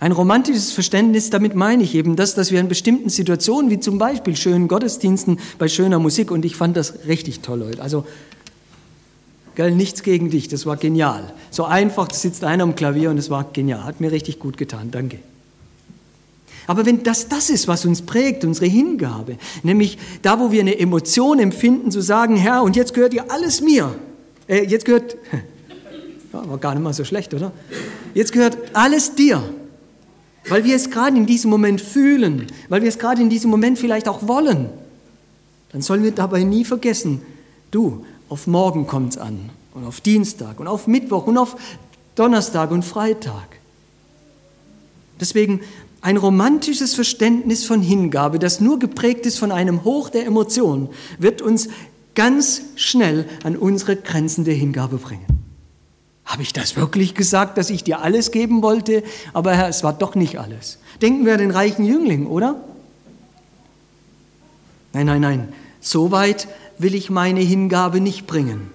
Ein 0.00 0.12
romantisches 0.12 0.72
Verständnis, 0.72 1.30
damit 1.30 1.54
meine 1.54 1.82
ich 1.82 1.94
eben 1.94 2.16
das, 2.16 2.34
dass 2.34 2.50
wir 2.50 2.60
in 2.60 2.68
bestimmten 2.68 3.08
Situationen, 3.08 3.70
wie 3.70 3.80
zum 3.80 3.96
Beispiel 3.98 4.36
schönen 4.36 4.68
Gottesdiensten, 4.68 5.38
bei 5.58 5.68
schöner 5.68 5.98
Musik, 5.98 6.30
und 6.30 6.44
ich 6.44 6.56
fand 6.56 6.76
das 6.76 7.06
richtig 7.06 7.40
toll 7.40 7.64
heute. 7.64 7.80
Also, 7.80 8.04
gell, 9.54 9.70
nichts 9.70 10.02
gegen 10.02 10.30
dich, 10.30 10.48
das 10.48 10.66
war 10.66 10.76
genial. 10.76 11.32
So 11.50 11.64
einfach 11.64 12.12
sitzt 12.12 12.44
einer 12.44 12.64
am 12.64 12.74
Klavier 12.74 13.10
und 13.10 13.18
es 13.18 13.30
war 13.30 13.44
genial, 13.52 13.84
hat 13.84 14.00
mir 14.00 14.12
richtig 14.12 14.38
gut 14.38 14.58
getan, 14.58 14.90
danke. 14.90 15.20
Aber 16.66 16.86
wenn 16.86 17.02
das 17.02 17.28
das 17.28 17.50
ist, 17.50 17.68
was 17.68 17.84
uns 17.84 18.02
prägt, 18.02 18.44
unsere 18.44 18.66
Hingabe, 18.66 19.36
nämlich 19.62 19.98
da, 20.22 20.40
wo 20.40 20.50
wir 20.50 20.60
eine 20.60 20.78
Emotion 20.78 21.38
empfinden, 21.38 21.90
zu 21.90 22.00
sagen, 22.00 22.36
Herr, 22.36 22.62
und 22.62 22.76
jetzt 22.76 22.94
gehört 22.94 23.12
dir 23.12 23.30
alles 23.30 23.60
mir. 23.60 23.94
Äh, 24.48 24.64
jetzt 24.64 24.84
gehört, 24.84 25.16
ja, 26.34 26.48
war 26.48 26.58
gar 26.58 26.74
nicht 26.74 26.82
mal 26.82 26.92
so 26.92 27.04
schlecht, 27.04 27.32
oder? 27.32 27.52
Jetzt 28.14 28.32
gehört 28.32 28.58
alles 28.74 29.14
dir 29.14 29.42
weil 30.48 30.64
wir 30.64 30.76
es 30.76 30.90
gerade 30.90 31.16
in 31.16 31.26
diesem 31.26 31.50
Moment 31.50 31.80
fühlen, 31.80 32.46
weil 32.68 32.82
wir 32.82 32.88
es 32.88 32.98
gerade 32.98 33.22
in 33.22 33.30
diesem 33.30 33.50
Moment 33.50 33.78
vielleicht 33.78 34.08
auch 34.08 34.28
wollen. 34.28 34.68
dann 35.72 35.82
sollen 35.82 36.02
wir 36.02 36.12
dabei 36.12 36.44
nie 36.44 36.64
vergessen, 36.64 37.22
du, 37.70 38.04
auf 38.28 38.46
morgen 38.46 38.86
kommt 38.86 39.12
es 39.12 39.18
an 39.18 39.50
und 39.74 39.84
auf 39.84 40.00
Dienstag 40.00 40.60
und 40.60 40.68
auf 40.68 40.86
Mittwoch 40.86 41.26
und 41.26 41.36
auf 41.36 41.56
Donnerstag 42.14 42.70
und 42.70 42.84
Freitag. 42.84 43.58
Deswegen 45.18 45.60
ein 46.00 46.16
romantisches 46.16 46.94
Verständnis 46.94 47.64
von 47.64 47.80
Hingabe, 47.80 48.38
das 48.38 48.60
nur 48.60 48.78
geprägt 48.78 49.26
ist 49.26 49.38
von 49.38 49.50
einem 49.50 49.84
Hoch 49.84 50.10
der 50.10 50.26
Emotionen, 50.26 50.88
wird 51.18 51.42
uns 51.42 51.68
ganz 52.14 52.62
schnell 52.76 53.26
an 53.42 53.56
unsere 53.56 53.96
Grenzen 53.96 54.44
der 54.44 54.54
Hingabe 54.54 54.98
bringen. 54.98 55.43
Habe 56.24 56.42
ich 56.42 56.52
das 56.52 56.76
wirklich 56.76 57.14
gesagt, 57.14 57.58
dass 57.58 57.70
ich 57.70 57.84
dir 57.84 58.00
alles 58.00 58.30
geben 58.30 58.62
wollte? 58.62 59.02
Aber 59.32 59.54
Herr, 59.54 59.68
es 59.68 59.84
war 59.84 59.92
doch 59.92 60.14
nicht 60.14 60.38
alles. 60.38 60.78
Denken 61.02 61.26
wir 61.26 61.34
an 61.34 61.38
den 61.38 61.50
reichen 61.50 61.84
Jüngling, 61.84 62.26
oder? 62.26 62.56
Nein, 64.92 65.06
nein, 65.06 65.20
nein. 65.20 65.52
So 65.80 66.10
weit 66.10 66.48
will 66.78 66.94
ich 66.94 67.10
meine 67.10 67.40
Hingabe 67.40 68.00
nicht 68.00 68.26
bringen, 68.26 68.70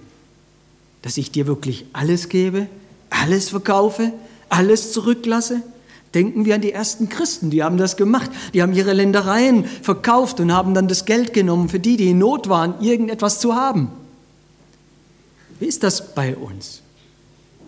dass 1.02 1.16
ich 1.16 1.32
dir 1.32 1.46
wirklich 1.46 1.86
alles 1.92 2.28
gebe, 2.28 2.68
alles 3.08 3.48
verkaufe, 3.48 4.12
alles 4.48 4.92
zurücklasse. 4.92 5.62
Denken 6.14 6.44
wir 6.44 6.56
an 6.56 6.60
die 6.60 6.72
ersten 6.72 7.08
Christen, 7.08 7.50
die 7.50 7.62
haben 7.62 7.76
das 7.76 7.96
gemacht. 7.96 8.30
Die 8.52 8.62
haben 8.62 8.72
ihre 8.72 8.92
Ländereien 8.92 9.64
verkauft 9.64 10.40
und 10.40 10.52
haben 10.52 10.74
dann 10.74 10.88
das 10.88 11.04
Geld 11.04 11.32
genommen 11.32 11.68
für 11.68 11.78
die, 11.78 11.96
die 11.96 12.10
in 12.10 12.18
Not 12.18 12.48
waren, 12.48 12.80
irgendetwas 12.80 13.40
zu 13.40 13.54
haben. 13.54 13.90
Wie 15.60 15.66
ist 15.66 15.82
das 15.82 16.14
bei 16.14 16.36
uns? 16.36 16.82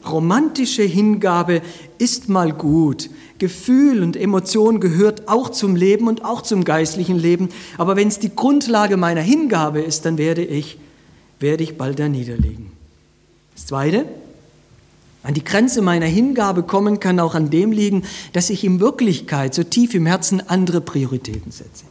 Romantische 0.04 0.82
Hingabe 0.82 1.62
ist 1.98 2.28
mal 2.28 2.52
gut. 2.52 3.10
Gefühl 3.38 4.02
und 4.02 4.16
Emotion 4.16 4.80
gehört 4.80 5.28
auch 5.28 5.50
zum 5.50 5.74
Leben 5.76 6.06
und 6.08 6.24
auch 6.24 6.42
zum 6.42 6.64
geistlichen 6.64 7.18
Leben. 7.18 7.48
Aber 7.78 7.96
wenn 7.96 8.08
es 8.08 8.18
die 8.18 8.34
Grundlage 8.34 8.96
meiner 8.96 9.20
Hingabe 9.20 9.80
ist, 9.80 10.04
dann 10.04 10.18
werde 10.18 10.44
ich, 10.44 10.78
werde 11.40 11.64
ich 11.64 11.76
bald 11.76 11.98
da 11.98 12.08
niederliegen. 12.08 12.70
Das 13.54 13.66
Zweite, 13.66 14.06
an 15.22 15.34
die 15.34 15.44
Grenze 15.44 15.82
meiner 15.82 16.06
Hingabe 16.06 16.62
kommen 16.62 16.98
kann 16.98 17.20
auch 17.20 17.34
an 17.34 17.50
dem 17.50 17.70
liegen, 17.70 18.02
dass 18.32 18.50
ich 18.50 18.64
in 18.64 18.80
Wirklichkeit 18.80 19.54
so 19.54 19.62
tief 19.62 19.94
im 19.94 20.06
Herzen 20.06 20.40
andere 20.48 20.80
Prioritäten 20.80 21.52
setze. 21.52 21.84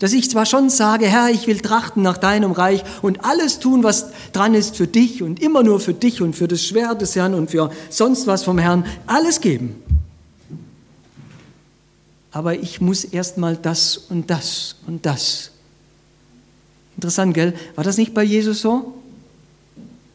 Dass 0.00 0.14
ich 0.14 0.30
zwar 0.30 0.46
schon 0.46 0.70
sage, 0.70 1.06
Herr, 1.06 1.28
ich 1.28 1.46
will 1.46 1.60
trachten 1.60 2.02
nach 2.02 2.16
deinem 2.16 2.52
Reich 2.52 2.82
und 3.02 3.22
alles 3.22 3.58
tun, 3.58 3.84
was 3.84 4.06
dran 4.32 4.54
ist 4.54 4.76
für 4.76 4.86
dich 4.86 5.22
und 5.22 5.40
immer 5.40 5.62
nur 5.62 5.78
für 5.78 5.92
dich 5.92 6.22
und 6.22 6.34
für 6.34 6.48
das 6.48 6.64
Schwert 6.64 7.02
des 7.02 7.14
Herrn 7.14 7.34
und 7.34 7.50
für 7.50 7.70
sonst 7.90 8.26
was 8.26 8.42
vom 8.42 8.58
Herrn, 8.58 8.86
alles 9.06 9.42
geben. 9.42 9.76
Aber 12.32 12.54
ich 12.54 12.80
muss 12.80 13.04
erst 13.04 13.36
mal 13.36 13.56
das 13.56 13.98
und 13.98 14.30
das 14.30 14.76
und 14.86 15.04
das. 15.04 15.50
Interessant, 16.96 17.34
gell? 17.34 17.54
War 17.74 17.84
das 17.84 17.98
nicht 17.98 18.14
bei 18.14 18.22
Jesus 18.22 18.62
so? 18.62 18.94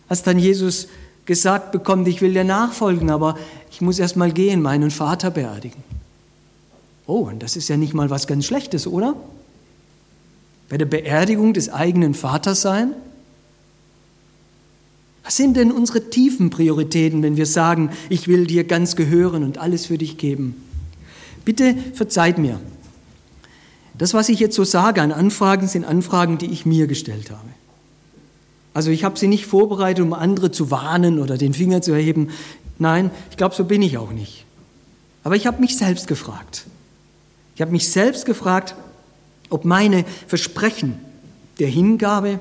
Als 0.09 0.23
dann 0.23 0.39
Jesus 0.39 0.87
gesagt 1.25 1.71
bekommt, 1.71 2.07
ich 2.07 2.21
will 2.21 2.33
dir 2.33 2.43
nachfolgen, 2.43 3.11
aber 3.11 3.37
ich 3.69 3.81
muss 3.81 3.99
erst 3.99 4.15
mal 4.15 4.31
gehen, 4.31 4.63
meinen 4.63 4.89
Vater 4.89 5.29
beerdigen. 5.29 5.83
Oh, 7.05 7.19
und 7.19 7.43
das 7.43 7.55
ist 7.55 7.67
ja 7.67 7.77
nicht 7.77 7.93
mal 7.93 8.09
was 8.09 8.25
ganz 8.25 8.45
Schlechtes, 8.45 8.87
oder? 8.87 9.15
Bei 10.69 10.78
der 10.78 10.86
Beerdigung 10.86 11.54
des 11.54 11.69
eigenen 11.69 12.13
Vaters 12.13 12.62
sein? 12.62 12.93
Was 15.23 15.38
sind 15.38 15.58
denn 15.58 15.71
unsere 15.71 16.10
tiefen 16.10 16.51
Prioritäten, 16.51 17.23
wenn 17.23 17.36
wir 17.36 17.47
sagen, 17.47 17.89
ich 18.10 18.28
will 18.28 18.45
dir 18.45 18.63
ganz 18.63 18.95
gehören 18.95 19.43
und 19.43 19.58
alles 19.58 19.88
für 19.88 19.97
dich 19.97 20.17
geben? 20.17 20.56
Bitte 21.43 21.75
verzeiht 21.93 22.38
mir. 22.38 22.60
Das, 23.97 24.13
was 24.13 24.30
ich 24.30 24.39
jetzt 24.39 24.56
so 24.56 24.63
sage 24.63 25.01
an 25.01 25.12
Anfragen, 25.12 25.67
sind 25.67 25.86
Anfragen, 25.86 26.38
die 26.38 26.47
ich 26.47 26.65
mir 26.65 26.86
gestellt 26.86 27.32
habe. 27.32 27.49
Also 28.73 28.91
ich 28.91 29.04
habe 29.04 29.17
sie 29.17 29.28
nicht 29.28 29.45
vorbereitet, 29.45 30.04
um 30.04 30.13
andere 30.13 30.51
zu 30.51 30.69
warnen 30.69 31.17
oder 31.17 31.38
den 31.38 31.54
Finger 31.54 31.82
zu 31.82 31.93
erheben. 31.93 32.30
Nein, 32.78 33.10
ich 33.32 33.38
glaube, 33.38 33.56
so 33.56 33.63
bin 33.63 33.82
ich 33.82 33.97
auch 33.97 34.12
nicht. 34.12 34.45
Aber 35.23 35.36
ich 35.36 35.47
habe 35.47 35.62
mich 35.62 35.78
selbst 35.78 36.08
gefragt. 36.08 36.65
Ich 37.56 37.62
habe 37.62 37.71
mich 37.71 37.89
selbst 37.89 38.25
gefragt, 38.25 38.75
ob 39.49 39.65
meine 39.65 40.05
Versprechen 40.27 40.99
der 41.60 41.67
Hingabe 41.67 42.39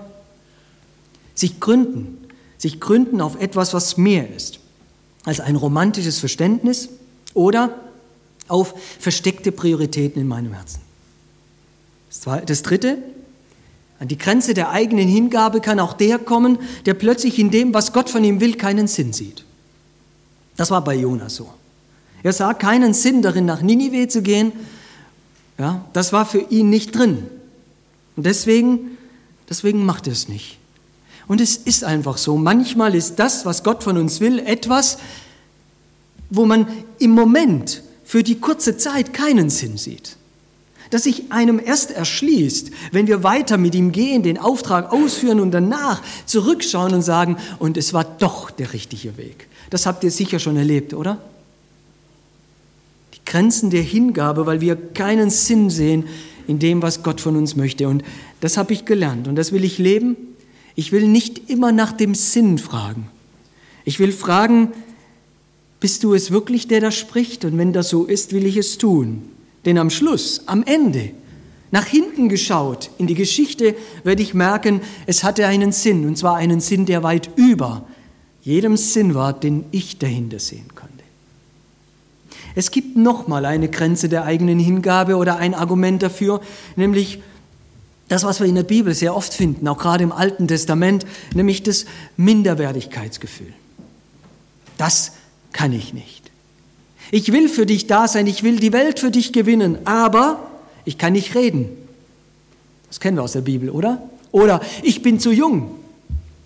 sich 1.34 1.60
gründen, 1.60 2.18
sich 2.58 2.80
gründen 2.80 3.20
auf 3.20 3.40
etwas, 3.40 3.74
was 3.74 3.96
mehr 3.96 4.34
ist 4.34 4.60
als 5.24 5.40
ein 5.40 5.56
romantisches 5.56 6.18
Verständnis 6.18 6.90
oder 7.32 7.74
auf 8.46 8.74
versteckte 9.00 9.52
Prioritäten 9.52 10.20
in 10.20 10.28
meinem 10.28 10.52
Herzen. 10.52 10.80
Das 12.46 12.62
Dritte, 12.62 12.98
an 13.98 14.08
die 14.08 14.18
Grenze 14.18 14.54
der 14.54 14.70
eigenen 14.70 15.08
Hingabe 15.08 15.60
kann 15.60 15.80
auch 15.80 15.94
der 15.94 16.18
kommen, 16.18 16.58
der 16.86 16.94
plötzlich 16.94 17.38
in 17.38 17.50
dem, 17.50 17.74
was 17.74 17.92
Gott 17.92 18.10
von 18.10 18.22
ihm 18.22 18.40
will, 18.40 18.54
keinen 18.54 18.86
Sinn 18.86 19.12
sieht. 19.12 19.44
Das 20.56 20.70
war 20.70 20.84
bei 20.84 20.94
Jonas 20.94 21.36
so. 21.36 21.48
Er 22.22 22.32
sah 22.32 22.54
keinen 22.54 22.94
Sinn 22.94 23.22
darin, 23.22 23.44
nach 23.44 23.62
Ninive 23.62 24.08
zu 24.08 24.22
gehen, 24.22 24.52
ja, 25.58 25.84
das 25.92 26.12
war 26.12 26.26
für 26.26 26.40
ihn 26.50 26.70
nicht 26.70 26.96
drin. 26.96 27.26
Und 28.16 28.26
deswegen, 28.26 28.98
deswegen 29.48 29.84
macht 29.84 30.06
er 30.06 30.12
es 30.12 30.28
nicht. 30.28 30.58
Und 31.26 31.40
es 31.40 31.56
ist 31.56 31.84
einfach 31.84 32.18
so. 32.18 32.36
Manchmal 32.36 32.94
ist 32.94 33.16
das, 33.16 33.46
was 33.46 33.62
Gott 33.62 33.82
von 33.82 33.96
uns 33.96 34.20
will, 34.20 34.38
etwas, 34.40 34.98
wo 36.30 36.44
man 36.44 36.66
im 36.98 37.12
Moment 37.12 37.82
für 38.04 38.22
die 38.22 38.38
kurze 38.38 38.76
Zeit 38.76 39.14
keinen 39.14 39.50
Sinn 39.50 39.76
sieht. 39.78 40.16
Das 40.90 41.04
sich 41.04 41.32
einem 41.32 41.60
erst 41.64 41.90
erschließt, 41.90 42.70
wenn 42.92 43.06
wir 43.06 43.22
weiter 43.24 43.56
mit 43.56 43.74
ihm 43.74 43.90
gehen, 43.90 44.22
den 44.22 44.38
Auftrag 44.38 44.92
ausführen 44.92 45.40
und 45.40 45.50
danach 45.50 46.02
zurückschauen 46.26 46.94
und 46.94 47.02
sagen, 47.02 47.38
und 47.58 47.76
es 47.76 47.92
war 47.92 48.04
doch 48.04 48.50
der 48.50 48.72
richtige 48.72 49.16
Weg. 49.16 49.48
Das 49.70 49.86
habt 49.86 50.04
ihr 50.04 50.10
sicher 50.10 50.38
schon 50.38 50.56
erlebt, 50.56 50.94
oder? 50.94 51.18
Grenzen 53.34 53.70
der 53.70 53.82
Hingabe, 53.82 54.46
weil 54.46 54.60
wir 54.60 54.76
keinen 54.76 55.28
Sinn 55.28 55.68
sehen 55.68 56.04
in 56.46 56.60
dem, 56.60 56.82
was 56.82 57.02
Gott 57.02 57.20
von 57.20 57.34
uns 57.34 57.56
möchte. 57.56 57.88
Und 57.88 58.04
das 58.38 58.56
habe 58.56 58.72
ich 58.72 58.84
gelernt 58.84 59.26
und 59.26 59.34
das 59.34 59.50
will 59.50 59.64
ich 59.64 59.78
leben. 59.78 60.16
Ich 60.76 60.92
will 60.92 61.08
nicht 61.08 61.50
immer 61.50 61.72
nach 61.72 61.90
dem 61.90 62.14
Sinn 62.14 62.58
fragen. 62.58 63.08
Ich 63.84 63.98
will 63.98 64.12
fragen, 64.12 64.68
bist 65.80 66.04
du 66.04 66.14
es 66.14 66.30
wirklich, 66.30 66.68
der 66.68 66.80
da 66.80 66.92
spricht? 66.92 67.44
Und 67.44 67.58
wenn 67.58 67.72
das 67.72 67.88
so 67.88 68.04
ist, 68.04 68.32
will 68.32 68.46
ich 68.46 68.56
es 68.56 68.78
tun. 68.78 69.22
Denn 69.64 69.78
am 69.78 69.90
Schluss, 69.90 70.42
am 70.46 70.62
Ende, 70.62 71.10
nach 71.72 71.86
hinten 71.86 72.28
geschaut 72.28 72.90
in 72.98 73.08
die 73.08 73.16
Geschichte, 73.16 73.74
werde 74.04 74.22
ich 74.22 74.34
merken, 74.34 74.80
es 75.06 75.24
hatte 75.24 75.48
einen 75.48 75.72
Sinn, 75.72 76.06
und 76.06 76.16
zwar 76.16 76.36
einen 76.36 76.60
Sinn, 76.60 76.86
der 76.86 77.02
weit 77.02 77.30
über 77.34 77.84
jedem 78.42 78.76
Sinn 78.76 79.16
war, 79.16 79.32
den 79.32 79.64
ich 79.72 79.98
dahinter 79.98 80.38
sehen 80.38 80.68
konnte. 80.68 80.73
Es 82.54 82.70
gibt 82.70 82.96
nochmal 82.96 83.44
eine 83.44 83.68
Grenze 83.68 84.08
der 84.08 84.24
eigenen 84.24 84.58
Hingabe 84.58 85.16
oder 85.16 85.36
ein 85.36 85.54
Argument 85.54 86.02
dafür, 86.02 86.40
nämlich 86.76 87.20
das, 88.08 88.24
was 88.24 88.40
wir 88.40 88.46
in 88.46 88.54
der 88.54 88.62
Bibel 88.62 88.94
sehr 88.94 89.16
oft 89.16 89.32
finden, 89.32 89.66
auch 89.66 89.78
gerade 89.78 90.04
im 90.04 90.12
Alten 90.12 90.46
Testament, 90.46 91.06
nämlich 91.34 91.62
das 91.62 91.86
Minderwertigkeitsgefühl. 92.16 93.52
Das 94.76 95.12
kann 95.52 95.72
ich 95.72 95.94
nicht. 95.94 96.30
Ich 97.10 97.32
will 97.32 97.48
für 97.48 97.66
dich 97.66 97.86
da 97.86 98.08
sein, 98.08 98.26
ich 98.26 98.42
will 98.42 98.58
die 98.58 98.72
Welt 98.72 98.98
für 98.98 99.10
dich 99.10 99.32
gewinnen, 99.32 99.78
aber 99.84 100.50
ich 100.84 100.98
kann 100.98 101.12
nicht 101.14 101.34
reden. 101.34 101.68
Das 102.88 103.00
kennen 103.00 103.16
wir 103.16 103.22
aus 103.22 103.32
der 103.32 103.40
Bibel, 103.40 103.70
oder? 103.70 104.02
Oder 104.32 104.60
ich 104.82 105.02
bin 105.02 105.18
zu 105.18 105.32
jung. 105.32 105.76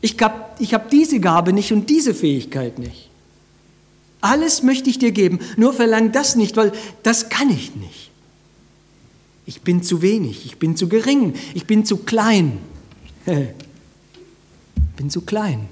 Ich 0.01 0.17
habe 0.21 0.35
ich 0.59 0.75
hab 0.75 0.91
diese 0.91 1.21
Gabe 1.21 1.53
nicht 1.53 1.73
und 1.73 1.91
diese 1.91 2.15
Fähigkeit 2.15 2.79
nicht. 2.79 3.08
Alles 4.21 4.63
möchte 4.63 4.91
ich 4.91 4.99
dir 4.99 5.13
geben, 5.13 5.39
nur 5.57 5.73
verlang 5.73 6.13
das 6.13 6.37
nicht, 6.37 6.57
weil 6.57 6.73
das 7.03 7.29
kann 7.29 7.51
ich 7.51 7.77
nicht. 7.77 8.11
Ich 9.47 9.63
bin 9.63 9.83
zu 9.83 10.03
wenig, 10.03 10.45
ich 10.45 10.59
bin 10.59 10.77
zu 10.77 10.89
gering, 10.89 11.35
ich 11.55 11.67
bin 11.67 11.85
zu 11.85 11.99
klein. 11.99 12.59
Ich 13.27 13.35
bin 14.97 15.11
zu 15.11 15.23
klein. 15.23 15.69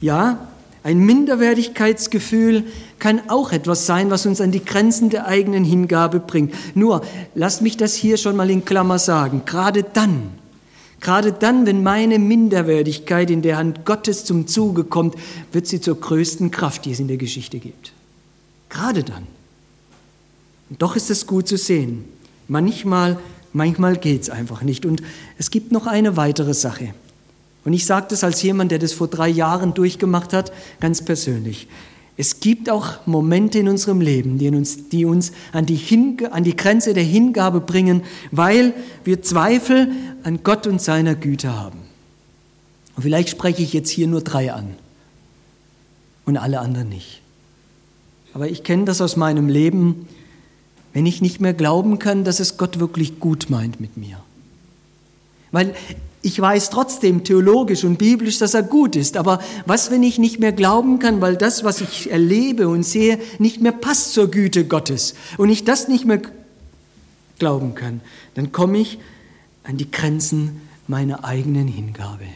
Ja, 0.00 0.48
ein 0.86 0.98
Minderwertigkeitsgefühl 1.00 2.64
kann 3.00 3.28
auch 3.28 3.50
etwas 3.50 3.86
sein, 3.86 4.08
was 4.10 4.24
uns 4.24 4.40
an 4.40 4.52
die 4.52 4.64
Grenzen 4.64 5.10
der 5.10 5.26
eigenen 5.26 5.64
Hingabe 5.64 6.20
bringt. 6.20 6.54
Nur, 6.76 7.02
lass 7.34 7.60
mich 7.60 7.76
das 7.76 7.94
hier 7.94 8.16
schon 8.16 8.36
mal 8.36 8.48
in 8.50 8.64
Klammer 8.64 9.00
sagen. 9.00 9.42
Gerade 9.46 9.82
dann, 9.82 10.30
Gerade 11.00 11.32
dann, 11.32 11.66
wenn 11.66 11.82
meine 11.82 12.18
Minderwertigkeit 12.18 13.30
in 13.30 13.42
der 13.42 13.58
Hand 13.58 13.84
Gottes 13.84 14.24
zum 14.24 14.46
Zuge 14.46 14.84
kommt, 14.84 15.14
wird 15.52 15.66
sie 15.66 15.80
zur 15.80 16.00
größten 16.00 16.50
Kraft, 16.50 16.84
die 16.84 16.92
es 16.92 17.00
in 17.00 17.08
der 17.08 17.18
Geschichte 17.18 17.58
gibt. 17.58 17.92
Gerade 18.68 19.04
dann. 19.04 19.26
Und 20.70 20.82
doch 20.82 20.96
ist 20.96 21.10
es 21.10 21.26
gut 21.26 21.46
zu 21.46 21.56
sehen. 21.56 22.04
Manchmal, 22.48 23.18
manchmal 23.52 23.96
geht 23.96 24.22
es 24.22 24.30
einfach 24.30 24.62
nicht. 24.62 24.86
Und 24.86 25.02
es 25.38 25.50
gibt 25.50 25.70
noch 25.70 25.86
eine 25.86 26.16
weitere 26.16 26.54
Sache. 26.54 26.94
Und 27.64 27.72
ich 27.72 27.84
sage 27.84 28.06
das 28.10 28.24
als 28.24 28.42
jemand, 28.42 28.70
der 28.70 28.78
das 28.78 28.92
vor 28.92 29.08
drei 29.08 29.28
Jahren 29.28 29.74
durchgemacht 29.74 30.32
hat, 30.32 30.52
ganz 30.80 31.04
persönlich. 31.04 31.68
Es 32.16 32.40
gibt 32.40 32.70
auch 32.70 33.06
Momente 33.06 33.58
in 33.58 33.68
unserem 33.68 34.00
Leben, 34.00 34.38
die 34.38 34.48
uns, 34.48 34.88
die 34.88 35.04
uns 35.04 35.32
an, 35.52 35.66
die 35.66 36.18
an 36.30 36.44
die 36.44 36.56
Grenze 36.56 36.94
der 36.94 37.04
Hingabe 37.04 37.60
bringen, 37.60 38.02
weil 38.30 38.72
wir 39.04 39.20
Zweifel 39.22 39.90
an 40.22 40.40
Gott 40.42 40.66
und 40.66 40.80
seiner 40.80 41.14
Güte 41.14 41.58
haben. 41.58 41.80
Und 42.96 43.02
vielleicht 43.02 43.28
spreche 43.28 43.62
ich 43.62 43.74
jetzt 43.74 43.90
hier 43.90 44.06
nur 44.06 44.22
drei 44.22 44.52
an 44.52 44.74
und 46.24 46.38
alle 46.38 46.60
anderen 46.60 46.88
nicht. 46.88 47.20
Aber 48.32 48.48
ich 48.48 48.64
kenne 48.64 48.86
das 48.86 49.02
aus 49.02 49.16
meinem 49.16 49.48
Leben, 49.48 50.08
wenn 50.94 51.04
ich 51.04 51.20
nicht 51.20 51.42
mehr 51.42 51.52
glauben 51.52 51.98
kann, 51.98 52.24
dass 52.24 52.40
es 52.40 52.56
Gott 52.56 52.78
wirklich 52.78 53.20
gut 53.20 53.50
meint 53.50 53.80
mit 53.80 53.98
mir. 53.98 54.22
Weil 55.52 55.74
ich 56.22 56.40
weiß 56.40 56.70
trotzdem 56.70 57.22
theologisch 57.22 57.84
und 57.84 57.98
biblisch, 57.98 58.38
dass 58.38 58.54
er 58.54 58.64
gut 58.64 58.96
ist. 58.96 59.16
Aber 59.16 59.40
was, 59.64 59.92
wenn 59.92 60.02
ich 60.02 60.18
nicht 60.18 60.40
mehr 60.40 60.52
glauben 60.52 60.98
kann, 60.98 61.20
weil 61.20 61.36
das, 61.36 61.62
was 61.62 61.80
ich 61.80 62.10
erlebe 62.10 62.68
und 62.68 62.82
sehe, 62.82 63.20
nicht 63.38 63.60
mehr 63.60 63.72
passt 63.72 64.12
zur 64.12 64.30
Güte 64.30 64.64
Gottes 64.64 65.14
und 65.36 65.50
ich 65.50 65.64
das 65.64 65.86
nicht 65.86 66.04
mehr 66.04 66.20
glauben 67.38 67.74
kann, 67.74 68.00
dann 68.34 68.50
komme 68.50 68.78
ich 68.78 68.98
an 69.62 69.76
die 69.76 69.90
Grenzen 69.90 70.60
meiner 70.88 71.24
eigenen 71.24 71.68
Hingabe. 71.68 72.26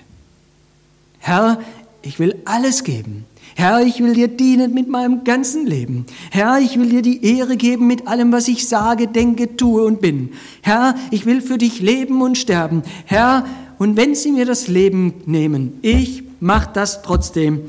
Herr, 1.19 1.61
ich 2.03 2.19
will 2.19 2.41
alles 2.45 2.85
geben. 2.85 3.25
Herr, 3.57 3.83
ich 3.83 4.01
will 4.01 4.15
dir 4.15 4.29
dienen 4.29 4.73
mit 4.73 4.89
meinem 4.89 5.25
ganzen 5.25 5.67
Leben. 5.67 6.07
Herr, 6.31 6.61
ich 6.61 6.79
will 6.79 6.89
dir 6.89 7.03
die 7.03 7.39
Ehre 7.39 7.57
geben 7.57 7.87
mit 7.87 8.07
allem, 8.07 8.33
was 8.33 8.49
ich 8.49 8.69
sage, 8.69 9.09
denke, 9.09 9.57
tue 9.57 9.85
und 9.85 10.01
bin. 10.01 10.33
Herr, 10.63 10.95
ich 11.11 11.27
will 11.27 11.41
für 11.41 11.59
dich 11.59 11.81
leben 11.81 12.23
und 12.23 12.39
sterben. 12.39 12.83
Herr, 13.05 13.45
und 13.79 13.97
wenn 13.97 14.15
sie 14.15 14.33
mir 14.33 14.47
das 14.47 14.69
Leben 14.69 15.15
nehmen, 15.27 15.79
ich 15.83 16.23
mache 16.41 16.71
das 16.73 17.03
trotzdem. 17.03 17.63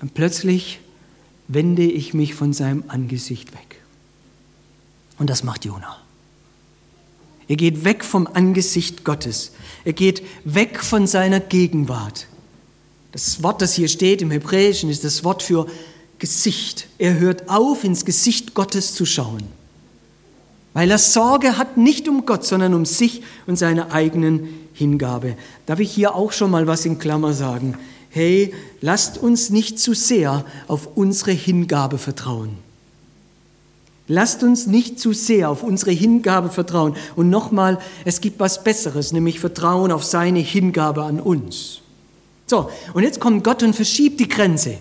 Und 0.00 0.14
plötzlich 0.14 0.80
wende 1.48 1.82
ich 1.82 2.14
mich 2.14 2.34
von 2.34 2.52
seinem 2.52 2.84
Angesicht 2.88 3.52
weg. 3.52 3.82
Und 5.18 5.30
das 5.30 5.44
macht 5.44 5.64
Jona. 5.64 5.96
Er 7.46 7.56
geht 7.56 7.84
weg 7.84 8.04
vom 8.04 8.26
Angesicht 8.26 9.04
Gottes. 9.04 9.52
Er 9.84 9.92
geht 9.92 10.22
weg 10.44 10.82
von 10.82 11.06
seiner 11.06 11.40
Gegenwart. 11.40 12.26
Das 13.14 13.44
Wort, 13.44 13.62
das 13.62 13.74
hier 13.74 13.86
steht 13.86 14.22
im 14.22 14.32
Hebräischen, 14.32 14.90
ist 14.90 15.04
das 15.04 15.22
Wort 15.22 15.44
für 15.44 15.68
Gesicht. 16.18 16.88
Er 16.98 17.16
hört 17.20 17.48
auf, 17.48 17.84
ins 17.84 18.04
Gesicht 18.04 18.54
Gottes 18.54 18.92
zu 18.92 19.06
schauen, 19.06 19.44
weil 20.72 20.90
er 20.90 20.98
Sorge 20.98 21.56
hat 21.56 21.76
nicht 21.76 22.08
um 22.08 22.26
Gott, 22.26 22.44
sondern 22.44 22.74
um 22.74 22.84
sich 22.84 23.22
und 23.46 23.56
seine 23.56 23.92
eigenen 23.92 24.48
Hingabe. 24.72 25.36
Darf 25.66 25.78
ich 25.78 25.92
hier 25.92 26.16
auch 26.16 26.32
schon 26.32 26.50
mal 26.50 26.66
was 26.66 26.84
in 26.86 26.98
Klammer 26.98 27.34
sagen? 27.34 27.78
Hey, 28.10 28.52
lasst 28.80 29.16
uns 29.16 29.48
nicht 29.48 29.78
zu 29.78 29.94
sehr 29.94 30.44
auf 30.66 30.88
unsere 30.96 31.30
Hingabe 31.30 31.98
vertrauen. 31.98 32.58
Lasst 34.08 34.42
uns 34.42 34.66
nicht 34.66 34.98
zu 34.98 35.12
sehr 35.12 35.50
auf 35.50 35.62
unsere 35.62 35.92
Hingabe 35.92 36.50
vertrauen. 36.50 36.96
Und 37.14 37.30
nochmal, 37.30 37.78
es 38.04 38.20
gibt 38.20 38.40
was 38.40 38.64
Besseres, 38.64 39.12
nämlich 39.12 39.38
Vertrauen 39.38 39.92
auf 39.92 40.02
seine 40.02 40.40
Hingabe 40.40 41.04
an 41.04 41.20
uns. 41.20 41.83
So, 42.46 42.70
und 42.92 43.02
jetzt 43.02 43.20
kommt 43.20 43.44
Gott 43.44 43.62
und 43.62 43.74
verschiebt 43.74 44.20
die 44.20 44.28
Grenze. 44.28 44.78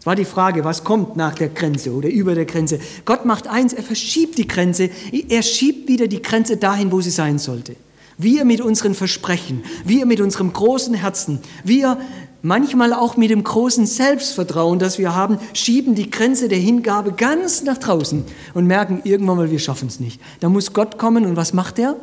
Es 0.00 0.06
war 0.06 0.16
die 0.16 0.24
Frage, 0.24 0.64
was 0.64 0.84
kommt 0.84 1.16
nach 1.16 1.34
der 1.34 1.48
Grenze 1.48 1.92
oder 1.92 2.08
über 2.10 2.34
der 2.34 2.44
Grenze. 2.44 2.78
Gott 3.04 3.24
macht 3.24 3.46
eins, 3.46 3.72
er 3.72 3.82
verschiebt 3.82 4.36
die 4.36 4.46
Grenze, 4.46 4.90
er 5.28 5.42
schiebt 5.42 5.88
wieder 5.88 6.08
die 6.08 6.20
Grenze 6.20 6.56
dahin, 6.56 6.92
wo 6.92 7.00
sie 7.00 7.10
sein 7.10 7.38
sollte. 7.38 7.76
Wir 8.16 8.44
mit 8.44 8.60
unseren 8.60 8.94
Versprechen, 8.94 9.64
wir 9.84 10.06
mit 10.06 10.20
unserem 10.20 10.52
großen 10.52 10.94
Herzen, 10.94 11.40
wir 11.64 11.98
manchmal 12.42 12.92
auch 12.92 13.16
mit 13.16 13.30
dem 13.30 13.42
großen 13.42 13.86
Selbstvertrauen, 13.86 14.78
das 14.78 14.98
wir 14.98 15.14
haben, 15.14 15.38
schieben 15.54 15.94
die 15.94 16.10
Grenze 16.10 16.48
der 16.48 16.58
Hingabe 16.58 17.12
ganz 17.12 17.62
nach 17.62 17.78
draußen 17.78 18.24
und 18.52 18.66
merken 18.66 19.00
irgendwann 19.04 19.38
mal, 19.38 19.50
wir 19.50 19.58
schaffen 19.58 19.88
es 19.88 20.00
nicht. 20.00 20.20
Da 20.40 20.48
muss 20.48 20.72
Gott 20.74 20.98
kommen 20.98 21.24
und 21.24 21.36
was 21.36 21.54
macht 21.54 21.78
er? 21.78 21.96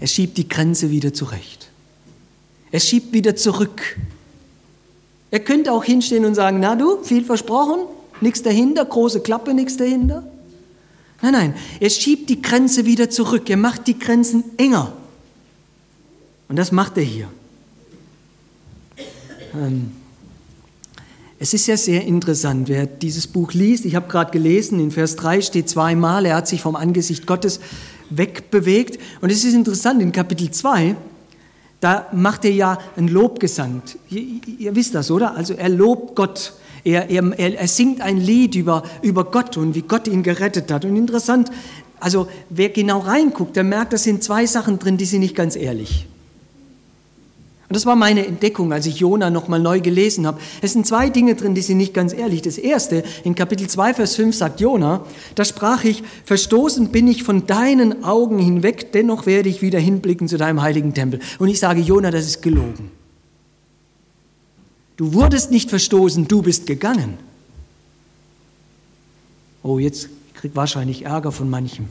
Er 0.00 0.06
schiebt 0.08 0.36
die 0.36 0.48
Grenze 0.48 0.90
wieder 0.90 1.14
zurecht. 1.14 1.71
Er 2.72 2.80
schiebt 2.80 3.12
wieder 3.12 3.36
zurück. 3.36 3.98
Er 5.30 5.40
könnte 5.40 5.72
auch 5.72 5.84
hinstehen 5.84 6.24
und 6.24 6.34
sagen, 6.34 6.58
na 6.60 6.74
du, 6.74 7.02
viel 7.04 7.24
versprochen, 7.24 7.80
nichts 8.20 8.42
dahinter, 8.42 8.84
große 8.84 9.20
Klappe, 9.20 9.54
nichts 9.54 9.76
dahinter. 9.76 10.26
Nein, 11.20 11.32
nein, 11.32 11.54
er 11.78 11.90
schiebt 11.90 12.28
die 12.28 12.42
Grenze 12.42 12.84
wieder 12.84 13.08
zurück, 13.08 13.48
er 13.48 13.56
macht 13.56 13.86
die 13.86 13.98
Grenzen 13.98 14.42
enger. 14.56 14.92
Und 16.48 16.56
das 16.56 16.72
macht 16.72 16.96
er 16.96 17.04
hier. 17.04 17.28
Ähm, 19.54 19.92
es 21.38 21.54
ist 21.54 21.66
ja 21.66 21.76
sehr 21.76 22.04
interessant, 22.04 22.68
wer 22.68 22.86
dieses 22.86 23.26
Buch 23.26 23.52
liest. 23.52 23.84
Ich 23.84 23.94
habe 23.94 24.08
gerade 24.08 24.30
gelesen, 24.30 24.80
in 24.80 24.90
Vers 24.90 25.16
3 25.16 25.40
steht 25.42 25.68
zweimal, 25.68 26.24
er 26.24 26.36
hat 26.36 26.48
sich 26.48 26.62
vom 26.62 26.76
Angesicht 26.76 27.26
Gottes 27.26 27.60
wegbewegt. 28.10 28.98
Und 29.20 29.30
es 29.30 29.44
ist 29.44 29.54
interessant, 29.54 30.00
in 30.02 30.12
Kapitel 30.12 30.50
2 30.50 30.96
da 31.82 32.06
macht 32.12 32.44
er 32.44 32.52
ja 32.52 32.78
einen 32.96 33.08
Lobgesang. 33.08 33.82
Ihr, 34.08 34.22
ihr 34.58 34.76
wisst 34.76 34.94
das, 34.94 35.10
oder? 35.10 35.34
Also 35.34 35.54
er 35.54 35.68
lobt 35.68 36.14
Gott. 36.14 36.54
Er, 36.84 37.10
er, 37.10 37.36
er 37.38 37.68
singt 37.68 38.00
ein 38.00 38.18
Lied 38.18 38.54
über, 38.54 38.84
über 39.02 39.24
Gott 39.24 39.56
und 39.56 39.74
wie 39.74 39.82
Gott 39.82 40.06
ihn 40.06 40.22
gerettet 40.22 40.70
hat. 40.70 40.84
Und 40.84 40.94
interessant, 40.94 41.50
also 41.98 42.28
wer 42.50 42.68
genau 42.68 43.00
reinguckt, 43.00 43.56
der 43.56 43.64
merkt, 43.64 43.92
da 43.92 43.98
sind 43.98 44.22
zwei 44.22 44.46
Sachen 44.46 44.78
drin, 44.78 44.96
die 44.96 45.04
sind 45.04 45.20
nicht 45.20 45.34
ganz 45.34 45.56
ehrlich. 45.56 46.06
Und 47.72 47.76
das 47.76 47.86
war 47.86 47.96
meine 47.96 48.26
Entdeckung, 48.26 48.70
als 48.70 48.84
ich 48.84 48.98
Jona 48.98 49.30
nochmal 49.30 49.58
neu 49.58 49.80
gelesen 49.80 50.26
habe. 50.26 50.38
Es 50.60 50.74
sind 50.74 50.86
zwei 50.86 51.08
Dinge 51.08 51.36
drin, 51.36 51.54
die 51.54 51.62
sind 51.62 51.78
nicht 51.78 51.94
ganz 51.94 52.12
ehrlich. 52.12 52.42
Das 52.42 52.58
erste, 52.58 53.02
in 53.24 53.34
Kapitel 53.34 53.66
2, 53.66 53.94
Vers 53.94 54.14
5 54.16 54.36
sagt 54.36 54.60
Jona, 54.60 55.06
da 55.36 55.42
sprach 55.46 55.82
ich, 55.84 56.02
verstoßen 56.26 56.88
bin 56.88 57.08
ich 57.08 57.22
von 57.22 57.46
deinen 57.46 58.04
Augen 58.04 58.38
hinweg, 58.38 58.92
dennoch 58.92 59.24
werde 59.24 59.48
ich 59.48 59.62
wieder 59.62 59.78
hinblicken 59.78 60.28
zu 60.28 60.36
deinem 60.36 60.60
heiligen 60.60 60.92
Tempel. 60.92 61.20
Und 61.38 61.48
ich 61.48 61.60
sage, 61.60 61.80
Jona, 61.80 62.10
das 62.10 62.26
ist 62.26 62.42
gelogen. 62.42 62.90
Du 64.98 65.14
wurdest 65.14 65.50
nicht 65.50 65.70
verstoßen, 65.70 66.28
du 66.28 66.42
bist 66.42 66.66
gegangen. 66.66 67.16
Oh, 69.62 69.78
jetzt 69.78 70.10
krieg 70.34 70.50
wahrscheinlich 70.54 71.06
Ärger 71.06 71.32
von 71.32 71.48
manchem. 71.48 71.88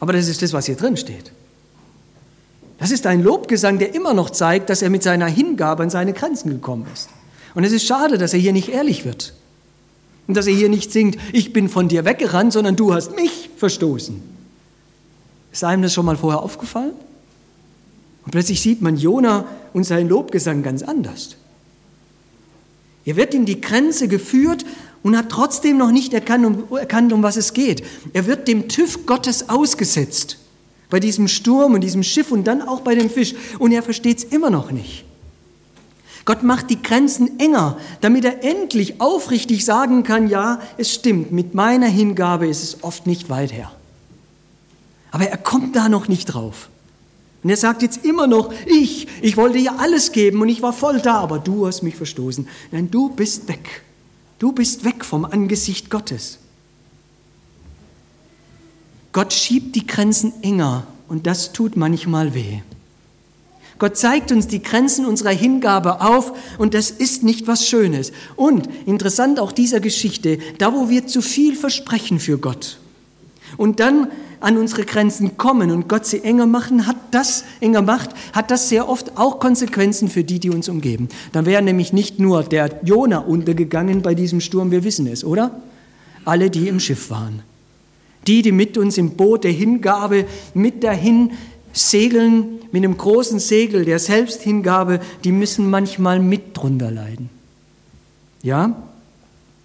Aber 0.00 0.14
das 0.14 0.28
ist 0.28 0.40
das, 0.40 0.54
was 0.54 0.64
hier 0.64 0.76
drin 0.76 0.96
steht. 0.96 1.30
Das 2.78 2.92
ist 2.92 3.06
ein 3.06 3.22
Lobgesang, 3.22 3.78
der 3.78 3.94
immer 3.94 4.14
noch 4.14 4.30
zeigt, 4.30 4.70
dass 4.70 4.82
er 4.82 4.90
mit 4.90 5.02
seiner 5.02 5.26
Hingabe 5.26 5.82
an 5.82 5.90
seine 5.90 6.12
Grenzen 6.12 6.50
gekommen 6.50 6.86
ist. 6.92 7.08
Und 7.54 7.64
es 7.64 7.72
ist 7.72 7.86
schade, 7.86 8.18
dass 8.18 8.32
er 8.32 8.38
hier 8.38 8.52
nicht 8.52 8.68
ehrlich 8.68 9.04
wird. 9.04 9.34
Und 10.28 10.36
dass 10.36 10.46
er 10.46 10.54
hier 10.54 10.68
nicht 10.68 10.92
singt, 10.92 11.18
ich 11.32 11.52
bin 11.52 11.68
von 11.68 11.88
dir 11.88 12.04
weggerannt, 12.04 12.52
sondern 12.52 12.76
du 12.76 12.94
hast 12.94 13.16
mich 13.16 13.50
verstoßen. 13.56 14.22
Ist 15.52 15.64
einem 15.64 15.82
das 15.82 15.92
schon 15.92 16.06
mal 16.06 16.16
vorher 16.16 16.42
aufgefallen? 16.42 16.92
Und 18.24 18.32
plötzlich 18.32 18.60
sieht 18.60 18.82
man 18.82 18.96
Jona 18.96 19.46
und 19.72 19.84
seinen 19.84 20.08
Lobgesang 20.08 20.62
ganz 20.62 20.82
anders. 20.82 21.36
Er 23.04 23.16
wird 23.16 23.32
in 23.32 23.46
die 23.46 23.60
Grenze 23.60 24.06
geführt 24.06 24.66
und 25.02 25.16
hat 25.16 25.30
trotzdem 25.30 25.78
noch 25.78 25.90
nicht 25.90 26.12
erkannt, 26.12 26.44
um, 26.44 26.76
erkannt, 26.76 27.12
um 27.12 27.22
was 27.22 27.38
es 27.38 27.54
geht. 27.54 27.82
Er 28.12 28.26
wird 28.26 28.46
dem 28.46 28.68
TÜV 28.68 29.06
Gottes 29.06 29.48
ausgesetzt. 29.48 30.36
Bei 30.90 31.00
diesem 31.00 31.28
Sturm 31.28 31.74
und 31.74 31.82
diesem 31.82 32.02
Schiff 32.02 32.30
und 32.30 32.44
dann 32.44 32.62
auch 32.62 32.80
bei 32.80 32.94
dem 32.94 33.10
Fisch. 33.10 33.34
Und 33.58 33.72
er 33.72 33.82
versteht 33.82 34.18
es 34.18 34.24
immer 34.24 34.50
noch 34.50 34.70
nicht. 34.70 35.04
Gott 36.24 36.42
macht 36.42 36.68
die 36.68 36.82
Grenzen 36.82 37.40
enger, 37.40 37.78
damit 38.02 38.24
er 38.24 38.44
endlich 38.44 39.00
aufrichtig 39.00 39.64
sagen 39.64 40.02
kann, 40.02 40.28
ja, 40.28 40.60
es 40.76 40.92
stimmt, 40.92 41.32
mit 41.32 41.54
meiner 41.54 41.86
Hingabe 41.86 42.46
ist 42.46 42.62
es 42.62 42.84
oft 42.84 43.06
nicht 43.06 43.30
weit 43.30 43.52
her. 43.52 43.72
Aber 45.10 45.24
er 45.24 45.38
kommt 45.38 45.74
da 45.74 45.88
noch 45.88 46.06
nicht 46.08 46.26
drauf. 46.26 46.68
Und 47.42 47.50
er 47.50 47.56
sagt 47.56 47.82
jetzt 47.82 48.04
immer 48.04 48.26
noch, 48.26 48.52
ich, 48.66 49.06
ich 49.22 49.36
wollte 49.36 49.58
ja 49.58 49.76
alles 49.78 50.12
geben 50.12 50.42
und 50.42 50.48
ich 50.48 50.60
war 50.60 50.72
voll 50.72 51.00
da, 51.00 51.14
aber 51.14 51.38
du 51.38 51.66
hast 51.66 51.82
mich 51.82 51.96
verstoßen. 51.96 52.46
Nein, 52.72 52.90
du 52.90 53.08
bist 53.08 53.48
weg. 53.48 53.82
Du 54.38 54.52
bist 54.52 54.84
weg 54.84 55.04
vom 55.04 55.24
Angesicht 55.24 55.88
Gottes. 55.88 56.40
Gott 59.18 59.32
schiebt 59.32 59.74
die 59.74 59.84
Grenzen 59.84 60.32
enger 60.42 60.86
und 61.08 61.26
das 61.26 61.52
tut 61.52 61.76
manchmal 61.76 62.34
weh. 62.34 62.60
Gott 63.80 63.96
zeigt 63.96 64.30
uns 64.30 64.46
die 64.46 64.62
Grenzen 64.62 65.06
unserer 65.06 65.32
Hingabe 65.32 66.02
auf 66.02 66.32
und 66.56 66.72
das 66.72 66.92
ist 66.92 67.24
nicht 67.24 67.48
was 67.48 67.66
Schönes. 67.66 68.12
Und 68.36 68.68
interessant 68.86 69.40
auch 69.40 69.50
dieser 69.50 69.80
Geschichte, 69.80 70.38
da 70.58 70.72
wo 70.72 70.88
wir 70.88 71.08
zu 71.08 71.20
viel 71.20 71.56
versprechen 71.56 72.20
für 72.20 72.38
Gott 72.38 72.78
und 73.56 73.80
dann 73.80 74.06
an 74.38 74.56
unsere 74.56 74.84
Grenzen 74.84 75.36
kommen 75.36 75.72
und 75.72 75.88
Gott 75.88 76.06
sie 76.06 76.22
enger 76.22 76.46
machen, 76.46 76.86
hat 76.86 76.98
das 77.10 77.42
enger 77.58 77.82
macht, 77.82 78.10
hat 78.32 78.52
das 78.52 78.68
sehr 78.68 78.88
oft 78.88 79.18
auch 79.18 79.40
Konsequenzen 79.40 80.08
für 80.08 80.22
die, 80.22 80.38
die 80.38 80.50
uns 80.50 80.68
umgeben. 80.68 81.08
Dann 81.32 81.44
wäre 81.44 81.60
nämlich 81.60 81.92
nicht 81.92 82.20
nur 82.20 82.44
der 82.44 82.78
Jona 82.84 83.18
untergegangen 83.18 84.00
bei 84.00 84.14
diesem 84.14 84.40
Sturm, 84.40 84.70
wir 84.70 84.84
wissen 84.84 85.08
es, 85.08 85.24
oder? 85.24 85.60
Alle, 86.24 86.50
die 86.50 86.68
im 86.68 86.78
Schiff 86.78 87.10
waren. 87.10 87.42
Die, 88.26 88.42
die 88.42 88.52
mit 88.52 88.76
uns 88.76 88.98
im 88.98 89.10
Boot 89.10 89.44
der 89.44 89.52
Hingabe 89.52 90.26
mit 90.54 90.84
dahin 90.84 91.30
segeln 91.72 92.58
mit 92.72 92.84
einem 92.84 92.96
großen 92.96 93.38
Segel 93.38 93.84
der 93.84 93.98
Selbsthingabe, 93.98 95.00
die 95.24 95.32
müssen 95.32 95.70
manchmal 95.70 96.20
mit 96.20 96.56
drunter 96.56 96.90
leiden. 96.90 97.30
Ja? 98.42 98.82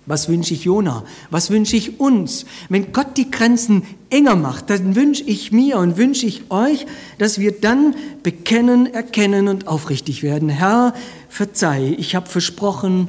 Was 0.05 0.27
wünsche 0.27 0.53
ich 0.53 0.65
Jona? 0.65 1.05
Was 1.29 1.49
wünsche 1.49 1.77
ich 1.77 1.99
uns? 1.99 2.45
Wenn 2.67 2.91
Gott 2.91 3.15
die 3.15 3.31
Grenzen 3.31 3.83
enger 4.09 4.35
macht, 4.35 4.69
dann 4.69 4.95
wünsche 4.95 5.23
ich 5.23 5.53
mir 5.53 5.77
und 5.77 5.95
wünsche 5.95 6.25
ich 6.25 6.51
euch, 6.51 6.85
dass 7.19 7.39
wir 7.39 7.53
dann 7.53 7.95
bekennen, 8.21 8.93
erkennen 8.93 9.47
und 9.47 9.67
aufrichtig 9.67 10.21
werden. 10.21 10.49
Herr, 10.49 10.93
verzeih, 11.29 11.95
ich 11.97 12.15
habe 12.15 12.27
versprochen 12.27 13.07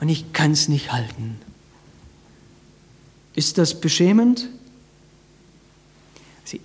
und 0.00 0.10
ich 0.10 0.32
kann 0.34 0.52
es 0.52 0.68
nicht 0.68 0.92
halten. 0.92 1.36
Ist 3.34 3.56
das 3.56 3.80
beschämend? 3.80 4.50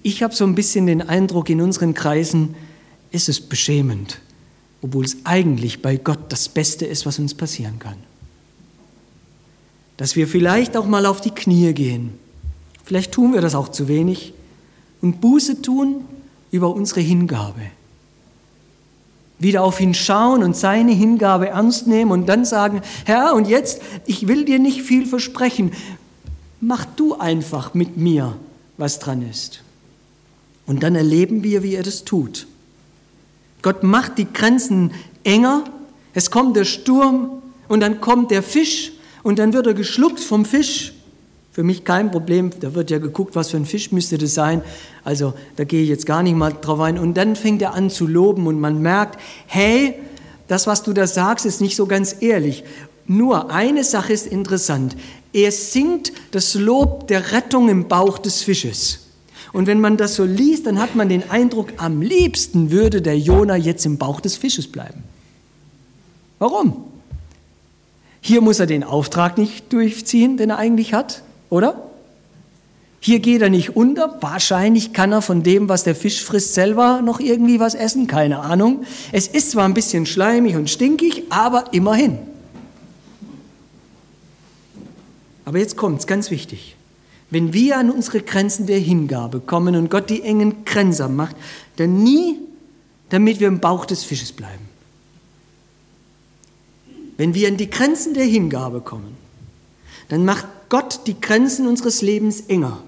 Ich 0.01 0.23
habe 0.23 0.33
so 0.33 0.45
ein 0.45 0.55
bisschen 0.55 0.87
den 0.87 1.01
Eindruck, 1.01 1.49
in 1.49 1.61
unseren 1.61 1.93
Kreisen 1.93 2.55
ist 3.11 3.29
es 3.29 3.41
beschämend, 3.41 4.21
obwohl 4.81 5.05
es 5.05 5.17
eigentlich 5.23 5.81
bei 5.81 5.97
Gott 5.97 6.19
das 6.29 6.49
Beste 6.49 6.85
ist, 6.85 7.05
was 7.05 7.19
uns 7.19 7.33
passieren 7.33 7.79
kann 7.79 7.97
dass 9.97 10.15
wir 10.15 10.27
vielleicht 10.27 10.75
auch 10.75 10.85
mal 10.85 11.05
auf 11.05 11.21
die 11.21 11.31
Knie 11.31 11.73
gehen. 11.73 12.17
Vielleicht 12.83 13.11
tun 13.11 13.33
wir 13.33 13.41
das 13.41 13.55
auch 13.55 13.69
zu 13.69 13.87
wenig 13.87 14.33
und 15.01 15.21
Buße 15.21 15.61
tun 15.61 16.05
über 16.51 16.73
unsere 16.73 17.01
Hingabe. 17.01 17.61
Wieder 19.39 19.63
auf 19.63 19.79
ihn 19.79 19.93
schauen 19.93 20.43
und 20.43 20.55
seine 20.55 20.91
Hingabe 20.91 21.49
ernst 21.49 21.87
nehmen 21.87 22.11
und 22.11 22.27
dann 22.27 22.45
sagen, 22.45 22.81
Herr, 23.05 23.33
und 23.33 23.47
jetzt, 23.47 23.81
ich 24.05 24.27
will 24.27 24.45
dir 24.45 24.59
nicht 24.59 24.83
viel 24.83 25.05
versprechen, 25.05 25.71
mach 26.61 26.85
du 26.85 27.15
einfach 27.15 27.73
mit 27.73 27.97
mir, 27.97 28.35
was 28.77 28.99
dran 28.99 29.27
ist. 29.27 29.63
Und 30.65 30.83
dann 30.83 30.95
erleben 30.95 31.43
wir, 31.43 31.63
wie 31.63 31.75
er 31.75 31.83
das 31.83 32.03
tut. 32.05 32.47
Gott 33.61 33.83
macht 33.83 34.17
die 34.17 34.31
Grenzen 34.31 34.91
enger, 35.23 35.63
es 36.13 36.29
kommt 36.31 36.55
der 36.55 36.65
Sturm 36.65 37.41
und 37.67 37.79
dann 37.79 38.01
kommt 38.01 38.31
der 38.31 38.43
Fisch 38.43 38.91
und 39.23 39.39
dann 39.39 39.53
wird 39.53 39.67
er 39.67 39.73
geschluckt 39.73 40.19
vom 40.19 40.45
Fisch. 40.45 40.93
Für 41.51 41.63
mich 41.63 41.83
kein 41.83 42.09
Problem, 42.11 42.51
da 42.59 42.73
wird 42.73 42.89
ja 42.89 42.97
geguckt, 42.97 43.35
was 43.35 43.51
für 43.51 43.57
ein 43.57 43.65
Fisch 43.65 43.91
müsste 43.91 44.17
das 44.17 44.33
sein. 44.33 44.63
Also 45.03 45.33
da 45.55 45.63
gehe 45.65 45.83
ich 45.83 45.89
jetzt 45.89 46.05
gar 46.05 46.23
nicht 46.23 46.35
mal 46.35 46.51
drauf 46.51 46.79
ein. 46.79 46.97
Und 46.97 47.15
dann 47.15 47.35
fängt 47.35 47.61
er 47.61 47.75
an 47.75 47.91
zu 47.91 48.07
loben 48.07 48.47
und 48.47 48.59
man 48.59 48.81
merkt, 48.81 49.19
hey, 49.45 49.93
das, 50.47 50.65
was 50.65 50.81
du 50.81 50.93
da 50.93 51.05
sagst, 51.05 51.45
ist 51.45 51.61
nicht 51.61 51.75
so 51.75 51.85
ganz 51.85 52.15
ehrlich. 52.21 52.63
Nur 53.05 53.51
eine 53.51 53.83
Sache 53.83 54.13
ist 54.13 54.25
interessant. 54.25 54.95
Er 55.31 55.51
singt 55.51 56.11
das 56.31 56.55
Lob 56.55 57.07
der 57.07 57.31
Rettung 57.31 57.69
im 57.69 57.87
Bauch 57.87 58.17
des 58.17 58.41
Fisches. 58.41 59.02
Und 59.53 59.67
wenn 59.67 59.79
man 59.79 59.97
das 59.97 60.15
so 60.15 60.25
liest, 60.25 60.65
dann 60.65 60.79
hat 60.79 60.95
man 60.95 61.07
den 61.07 61.29
Eindruck, 61.29 61.73
am 61.77 62.01
liebsten 62.01 62.71
würde 62.71 63.01
der 63.01 63.17
Jona 63.17 63.55
jetzt 63.55 63.85
im 63.85 63.99
Bauch 63.99 64.19
des 64.19 64.35
Fisches 64.35 64.67
bleiben. 64.67 65.03
Warum? 66.39 66.83
Hier 68.19 68.41
muss 68.41 68.59
er 68.59 68.65
den 68.65 68.83
Auftrag 68.83 69.37
nicht 69.37 69.71
durchziehen, 69.71 70.37
den 70.37 70.49
er 70.49 70.57
eigentlich 70.57 70.93
hat, 70.93 71.21
oder? 71.49 71.89
Hier 72.99 73.19
geht 73.19 73.41
er 73.41 73.49
nicht 73.49 73.75
unter. 73.75 74.17
Wahrscheinlich 74.21 74.93
kann 74.93 75.11
er 75.11 75.21
von 75.21 75.43
dem, 75.43 75.67
was 75.67 75.83
der 75.83 75.93
Fisch 75.93 76.23
frisst, 76.23 76.53
selber 76.53 77.01
noch 77.01 77.19
irgendwie 77.19 77.59
was 77.59 77.75
essen. 77.75 78.07
Keine 78.07 78.39
Ahnung. 78.39 78.85
Es 79.11 79.27
ist 79.27 79.51
zwar 79.51 79.65
ein 79.65 79.73
bisschen 79.73 80.05
schleimig 80.05 80.55
und 80.55 80.69
stinkig, 80.69 81.23
aber 81.29 81.65
immerhin. 81.73 82.17
Aber 85.43 85.57
jetzt 85.57 85.75
kommt 85.75 85.99
es, 85.99 86.07
ganz 86.07 86.31
wichtig. 86.31 86.77
Wenn 87.33 87.51
wir 87.51 87.79
an 87.79 87.89
unsere 87.89 88.21
Grenzen 88.21 88.67
der 88.67 88.77
Hingabe 88.77 89.39
kommen 89.39 89.75
und 89.75 89.89
Gott 89.89 90.11
die 90.11 90.21
engen 90.21 90.65
Grenzen 90.65 91.15
macht, 91.15 91.35
dann 91.77 92.03
nie, 92.03 92.37
damit 93.09 93.39
wir 93.39 93.47
im 93.47 93.59
Bauch 93.59 93.87
des 93.87 94.03
Fisches 94.03 94.31
bleiben. 94.31 94.69
Wenn 97.17 97.33
wir 97.33 97.47
in 97.47 97.57
die 97.57 97.71
Grenzen 97.71 98.13
der 98.13 98.25
Hingabe 98.25 98.81
kommen, 98.81 99.17
dann 100.09 100.25
macht 100.25 100.45
Gott 100.69 101.07
die 101.07 101.19
Grenzen 101.19 101.65
unseres 101.65 102.03
Lebens 102.03 102.41
enger, 102.41 102.83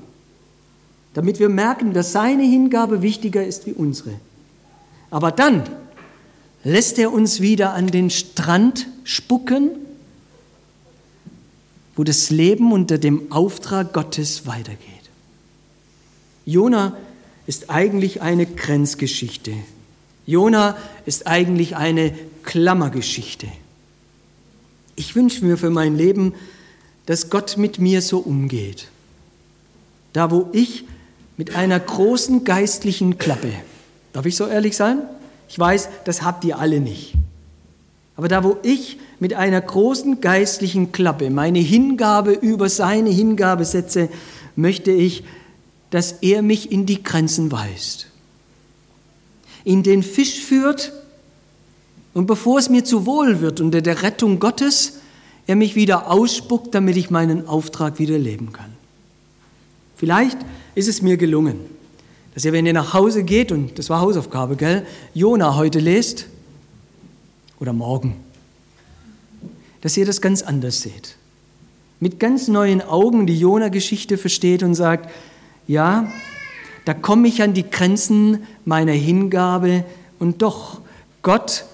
damit 1.16 1.40
wir 1.40 1.50
merken, 1.50 1.94
dass 1.94 2.12
seine 2.12 2.44
Hingabe 2.44 3.02
wichtiger 3.02 3.44
ist 3.44 3.66
wie 3.66 3.74
unsere. 3.74 4.12
Aber 5.10 5.32
dann 5.32 5.64
lässt 6.64 7.00
er 7.00 7.12
uns 7.12 7.42
wieder 7.42 7.74
an 7.74 7.88
den 7.88 8.12
Strand 8.12 8.86
spucken, 9.06 9.72
wo 11.96 12.04
das 12.04 12.30
Leben 12.30 12.72
unter 12.72 12.98
dem 12.98 13.32
Auftrag 13.32 13.94
Gottes 13.94 14.46
weitergeht. 14.46 14.82
Jona 16.46 16.96
ist 17.48 17.70
eigentlich 17.70 18.22
eine 18.22 18.46
Grenzgeschichte. 18.46 19.54
Jona 20.26 20.78
ist 21.06 21.28
eigentlich 21.28 21.76
eine 21.76 22.14
Klammergeschichte. 22.44 23.48
Ich 24.96 25.16
wünsche 25.16 25.46
mir 25.46 25.58
für 25.58 25.70
mein 25.70 25.96
Leben, 25.96 26.34
dass 27.06 27.30
Gott 27.30 27.58
mit 27.58 27.80
mir 27.80 28.02
so 28.02 28.20
umgeht. 28.20 28.88
Da, 30.14 30.32
wo 30.32 30.50
ich 30.54 30.86
mit 31.38 31.56
einer 31.56 31.80
großen 31.80 32.44
geistlichen 32.44 33.18
Klappe, 33.18 33.52
darf 34.14 34.26
ich 34.26 34.36
so 34.36 34.48
ehrlich 34.48 34.76
sein? 34.76 35.02
Ich 35.50 35.60
weiß, 35.60 35.90
das 36.06 36.24
habt 36.24 36.44
ihr 36.46 36.58
alle 36.58 36.80
nicht. 36.80 37.14
Aber 38.16 38.28
da, 38.28 38.44
wo 38.44 38.58
ich 38.64 38.98
mit 39.20 39.34
einer 39.34 39.62
großen 39.62 40.22
geistlichen 40.22 40.92
Klappe 40.92 41.30
meine 41.30 41.60
Hingabe 41.60 42.32
über 42.34 42.70
seine 42.70 43.10
Hingabe 43.10 43.66
setze, 43.66 44.10
möchte 44.56 44.92
ich, 44.92 45.24
dass 45.90 46.14
er 46.22 46.42
mich 46.42 46.72
in 46.72 46.86
die 46.86 47.04
Grenzen 47.04 47.52
weist. 47.52 48.08
In 49.64 49.84
den 49.84 50.04
Fisch 50.04 50.42
führt, 50.42 50.92
und 52.14 52.28
bevor 52.28 52.60
es 52.60 52.70
mir 52.70 52.84
zu 52.84 53.06
wohl 53.06 53.42
wird 53.42 53.62
unter 53.62 53.82
der 53.82 54.02
Rettung 54.04 54.40
Gottes, 54.40 55.00
er 55.48 55.56
mich 55.56 55.76
wieder 55.76 56.10
ausspuckt, 56.10 56.74
damit 56.74 56.98
ich 56.98 57.10
meinen 57.10 57.48
Auftrag 57.48 58.00
wieder 58.00 58.18
leben 58.18 58.52
kann. 58.52 58.74
Vielleicht 59.96 60.38
ist 60.76 60.88
es 60.88 61.02
mir 61.02 61.18
gelungen, 61.18 61.60
dass 62.34 62.44
ihr, 62.46 62.54
wenn 62.54 62.66
ihr 62.66 62.74
nach 62.74 62.94
Hause 62.94 63.24
geht, 63.24 63.52
und 63.52 63.80
das 63.80 63.90
war 63.90 64.02
Hausaufgabe, 64.02 64.56
gell, 64.56 64.86
Jona 65.14 65.56
heute 65.56 65.80
lest 65.80 66.28
oder 67.60 67.74
morgen, 67.74 68.16
dass 69.86 69.96
ihr 69.98 70.06
das 70.08 70.20
ganz 70.20 70.42
anders 70.42 70.82
seht. 70.82 71.16
Mit 72.00 72.20
ganz 72.20 72.48
neuen 72.48 72.82
Augen 72.82 73.28
die 73.28 73.38
Jona-Geschichte 73.38 74.18
versteht 74.18 74.64
und 74.64 74.74
sagt, 74.74 75.12
ja, 75.68 76.12
da 76.86 76.96
komme 76.96 77.28
ich 77.28 77.44
an 77.44 77.54
die 77.54 77.70
Grenzen 77.70 78.48
meiner 78.66 78.94
Hingabe 78.94 79.86
und 80.18 80.42
doch, 80.42 80.82
Gott 81.22 81.66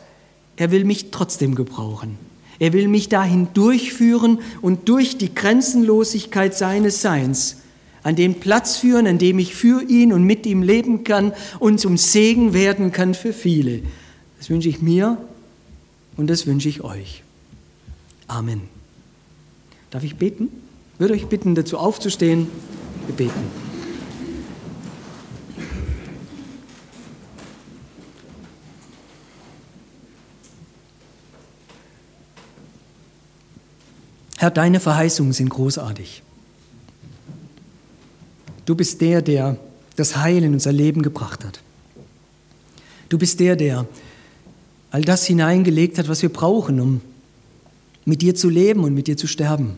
er 0.57 0.71
will 0.71 0.83
mich 0.83 1.09
trotzdem 1.11 1.55
gebrauchen. 1.55 2.17
Er 2.59 2.73
will 2.73 2.89
mich 2.89 3.07
dahin 3.07 3.47
durchführen 3.53 4.39
und 4.61 4.89
durch 4.89 5.17
die 5.17 5.33
Grenzenlosigkeit 5.33 6.53
seines 6.53 7.01
Seins 7.01 7.61
an 8.03 8.17
den 8.17 8.41
Platz 8.41 8.75
führen, 8.75 9.07
an 9.07 9.19
dem 9.19 9.39
ich 9.39 9.55
für 9.55 9.83
ihn 9.83 10.11
und 10.11 10.25
mit 10.25 10.45
ihm 10.45 10.63
leben 10.63 11.05
kann 11.05 11.31
und 11.59 11.79
zum 11.79 11.95
Segen 11.95 12.53
werden 12.53 12.91
kann 12.91 13.13
für 13.13 13.31
viele. 13.31 13.83
Das 14.37 14.49
wünsche 14.49 14.67
ich 14.67 14.81
mir 14.81 15.15
und 16.17 16.29
das 16.29 16.45
wünsche 16.45 16.67
ich 16.67 16.83
euch. 16.83 17.23
Amen. 18.31 18.61
Darf 19.89 20.05
ich 20.05 20.15
beten? 20.15 20.47
Ich 20.93 20.99
würde 21.01 21.13
euch 21.15 21.27
bitten, 21.27 21.53
dazu 21.53 21.77
aufzustehen. 21.77 22.47
Wir 23.05 23.13
beten. 23.13 23.41
Herr, 34.37 34.49
deine 34.49 34.79
Verheißungen 34.79 35.33
sind 35.33 35.49
großartig. 35.49 36.23
Du 38.65 38.75
bist 38.75 39.01
der, 39.01 39.21
der 39.21 39.57
das 39.97 40.15
Heil 40.15 40.45
in 40.45 40.53
unser 40.53 40.71
Leben 40.71 41.01
gebracht 41.01 41.43
hat. 41.43 41.59
Du 43.09 43.17
bist 43.17 43.41
der, 43.41 43.57
der 43.57 43.85
all 44.89 45.01
das 45.01 45.25
hineingelegt 45.25 45.97
hat, 45.97 46.07
was 46.07 46.21
wir 46.21 46.31
brauchen, 46.31 46.79
um 46.79 47.01
mit 48.05 48.21
dir 48.21 48.35
zu 48.35 48.49
leben 48.49 48.83
und 48.83 48.93
mit 48.93 49.07
dir 49.07 49.17
zu 49.17 49.27
sterben, 49.27 49.77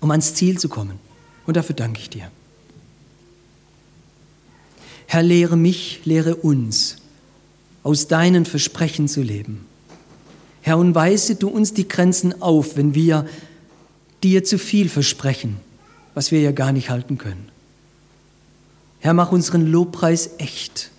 um 0.00 0.10
ans 0.10 0.34
Ziel 0.34 0.58
zu 0.58 0.68
kommen. 0.68 0.98
Und 1.46 1.56
dafür 1.56 1.74
danke 1.74 2.00
ich 2.00 2.10
dir. 2.10 2.30
Herr, 5.06 5.22
lehre 5.22 5.56
mich, 5.56 6.00
lehre 6.04 6.36
uns, 6.36 6.96
aus 7.82 8.08
deinen 8.08 8.46
Versprechen 8.46 9.08
zu 9.08 9.22
leben. 9.22 9.66
Herr, 10.62 10.78
und 10.78 10.94
weise 10.94 11.34
du 11.34 11.48
uns 11.48 11.74
die 11.74 11.86
Grenzen 11.86 12.40
auf, 12.40 12.76
wenn 12.76 12.94
wir 12.94 13.28
dir 14.22 14.42
zu 14.42 14.58
viel 14.58 14.88
versprechen, 14.88 15.58
was 16.14 16.30
wir 16.30 16.40
ja 16.40 16.52
gar 16.52 16.72
nicht 16.72 16.88
halten 16.88 17.18
können. 17.18 17.50
Herr, 19.00 19.12
mach 19.12 19.30
unseren 19.32 19.66
Lobpreis 19.66 20.30
echt. 20.38 20.90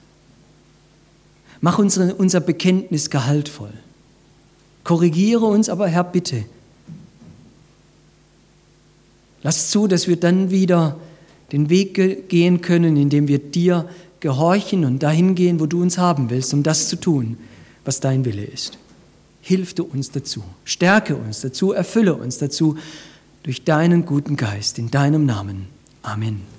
Mach 1.59 1.79
unsere, 1.79 2.13
unser 2.13 2.39
Bekenntnis 2.39 3.09
gehaltvoll. 3.09 3.73
Korrigiere 4.85 5.45
uns 5.45 5.67
aber, 5.67 5.89
Herr, 5.89 6.05
bitte. 6.05 6.45
Lass 9.43 9.69
zu, 9.69 9.87
dass 9.87 10.07
wir 10.07 10.15
dann 10.15 10.51
wieder 10.51 10.97
den 11.51 11.69
Weg 11.69 12.29
gehen 12.29 12.61
können, 12.61 12.95
indem 12.95 13.27
wir 13.27 13.39
dir 13.39 13.89
gehorchen 14.19 14.85
und 14.85 15.03
dahin 15.03 15.35
gehen, 15.35 15.59
wo 15.59 15.65
du 15.65 15.81
uns 15.81 15.97
haben 15.97 16.29
willst, 16.29 16.53
um 16.53 16.63
das 16.63 16.87
zu 16.87 16.95
tun, 16.95 17.37
was 17.83 17.99
dein 17.99 18.25
Wille 18.25 18.43
ist. 18.43 18.77
Hilf 19.41 19.73
du 19.73 19.83
uns 19.83 20.11
dazu, 20.11 20.43
stärke 20.63 21.15
uns 21.15 21.41
dazu, 21.41 21.73
erfülle 21.73 22.15
uns 22.15 22.37
dazu 22.37 22.77
durch 23.43 23.63
deinen 23.63 24.05
guten 24.05 24.35
Geist 24.37 24.79
in 24.79 24.89
deinem 24.89 25.25
Namen. 25.25 25.67
Amen. 26.01 26.54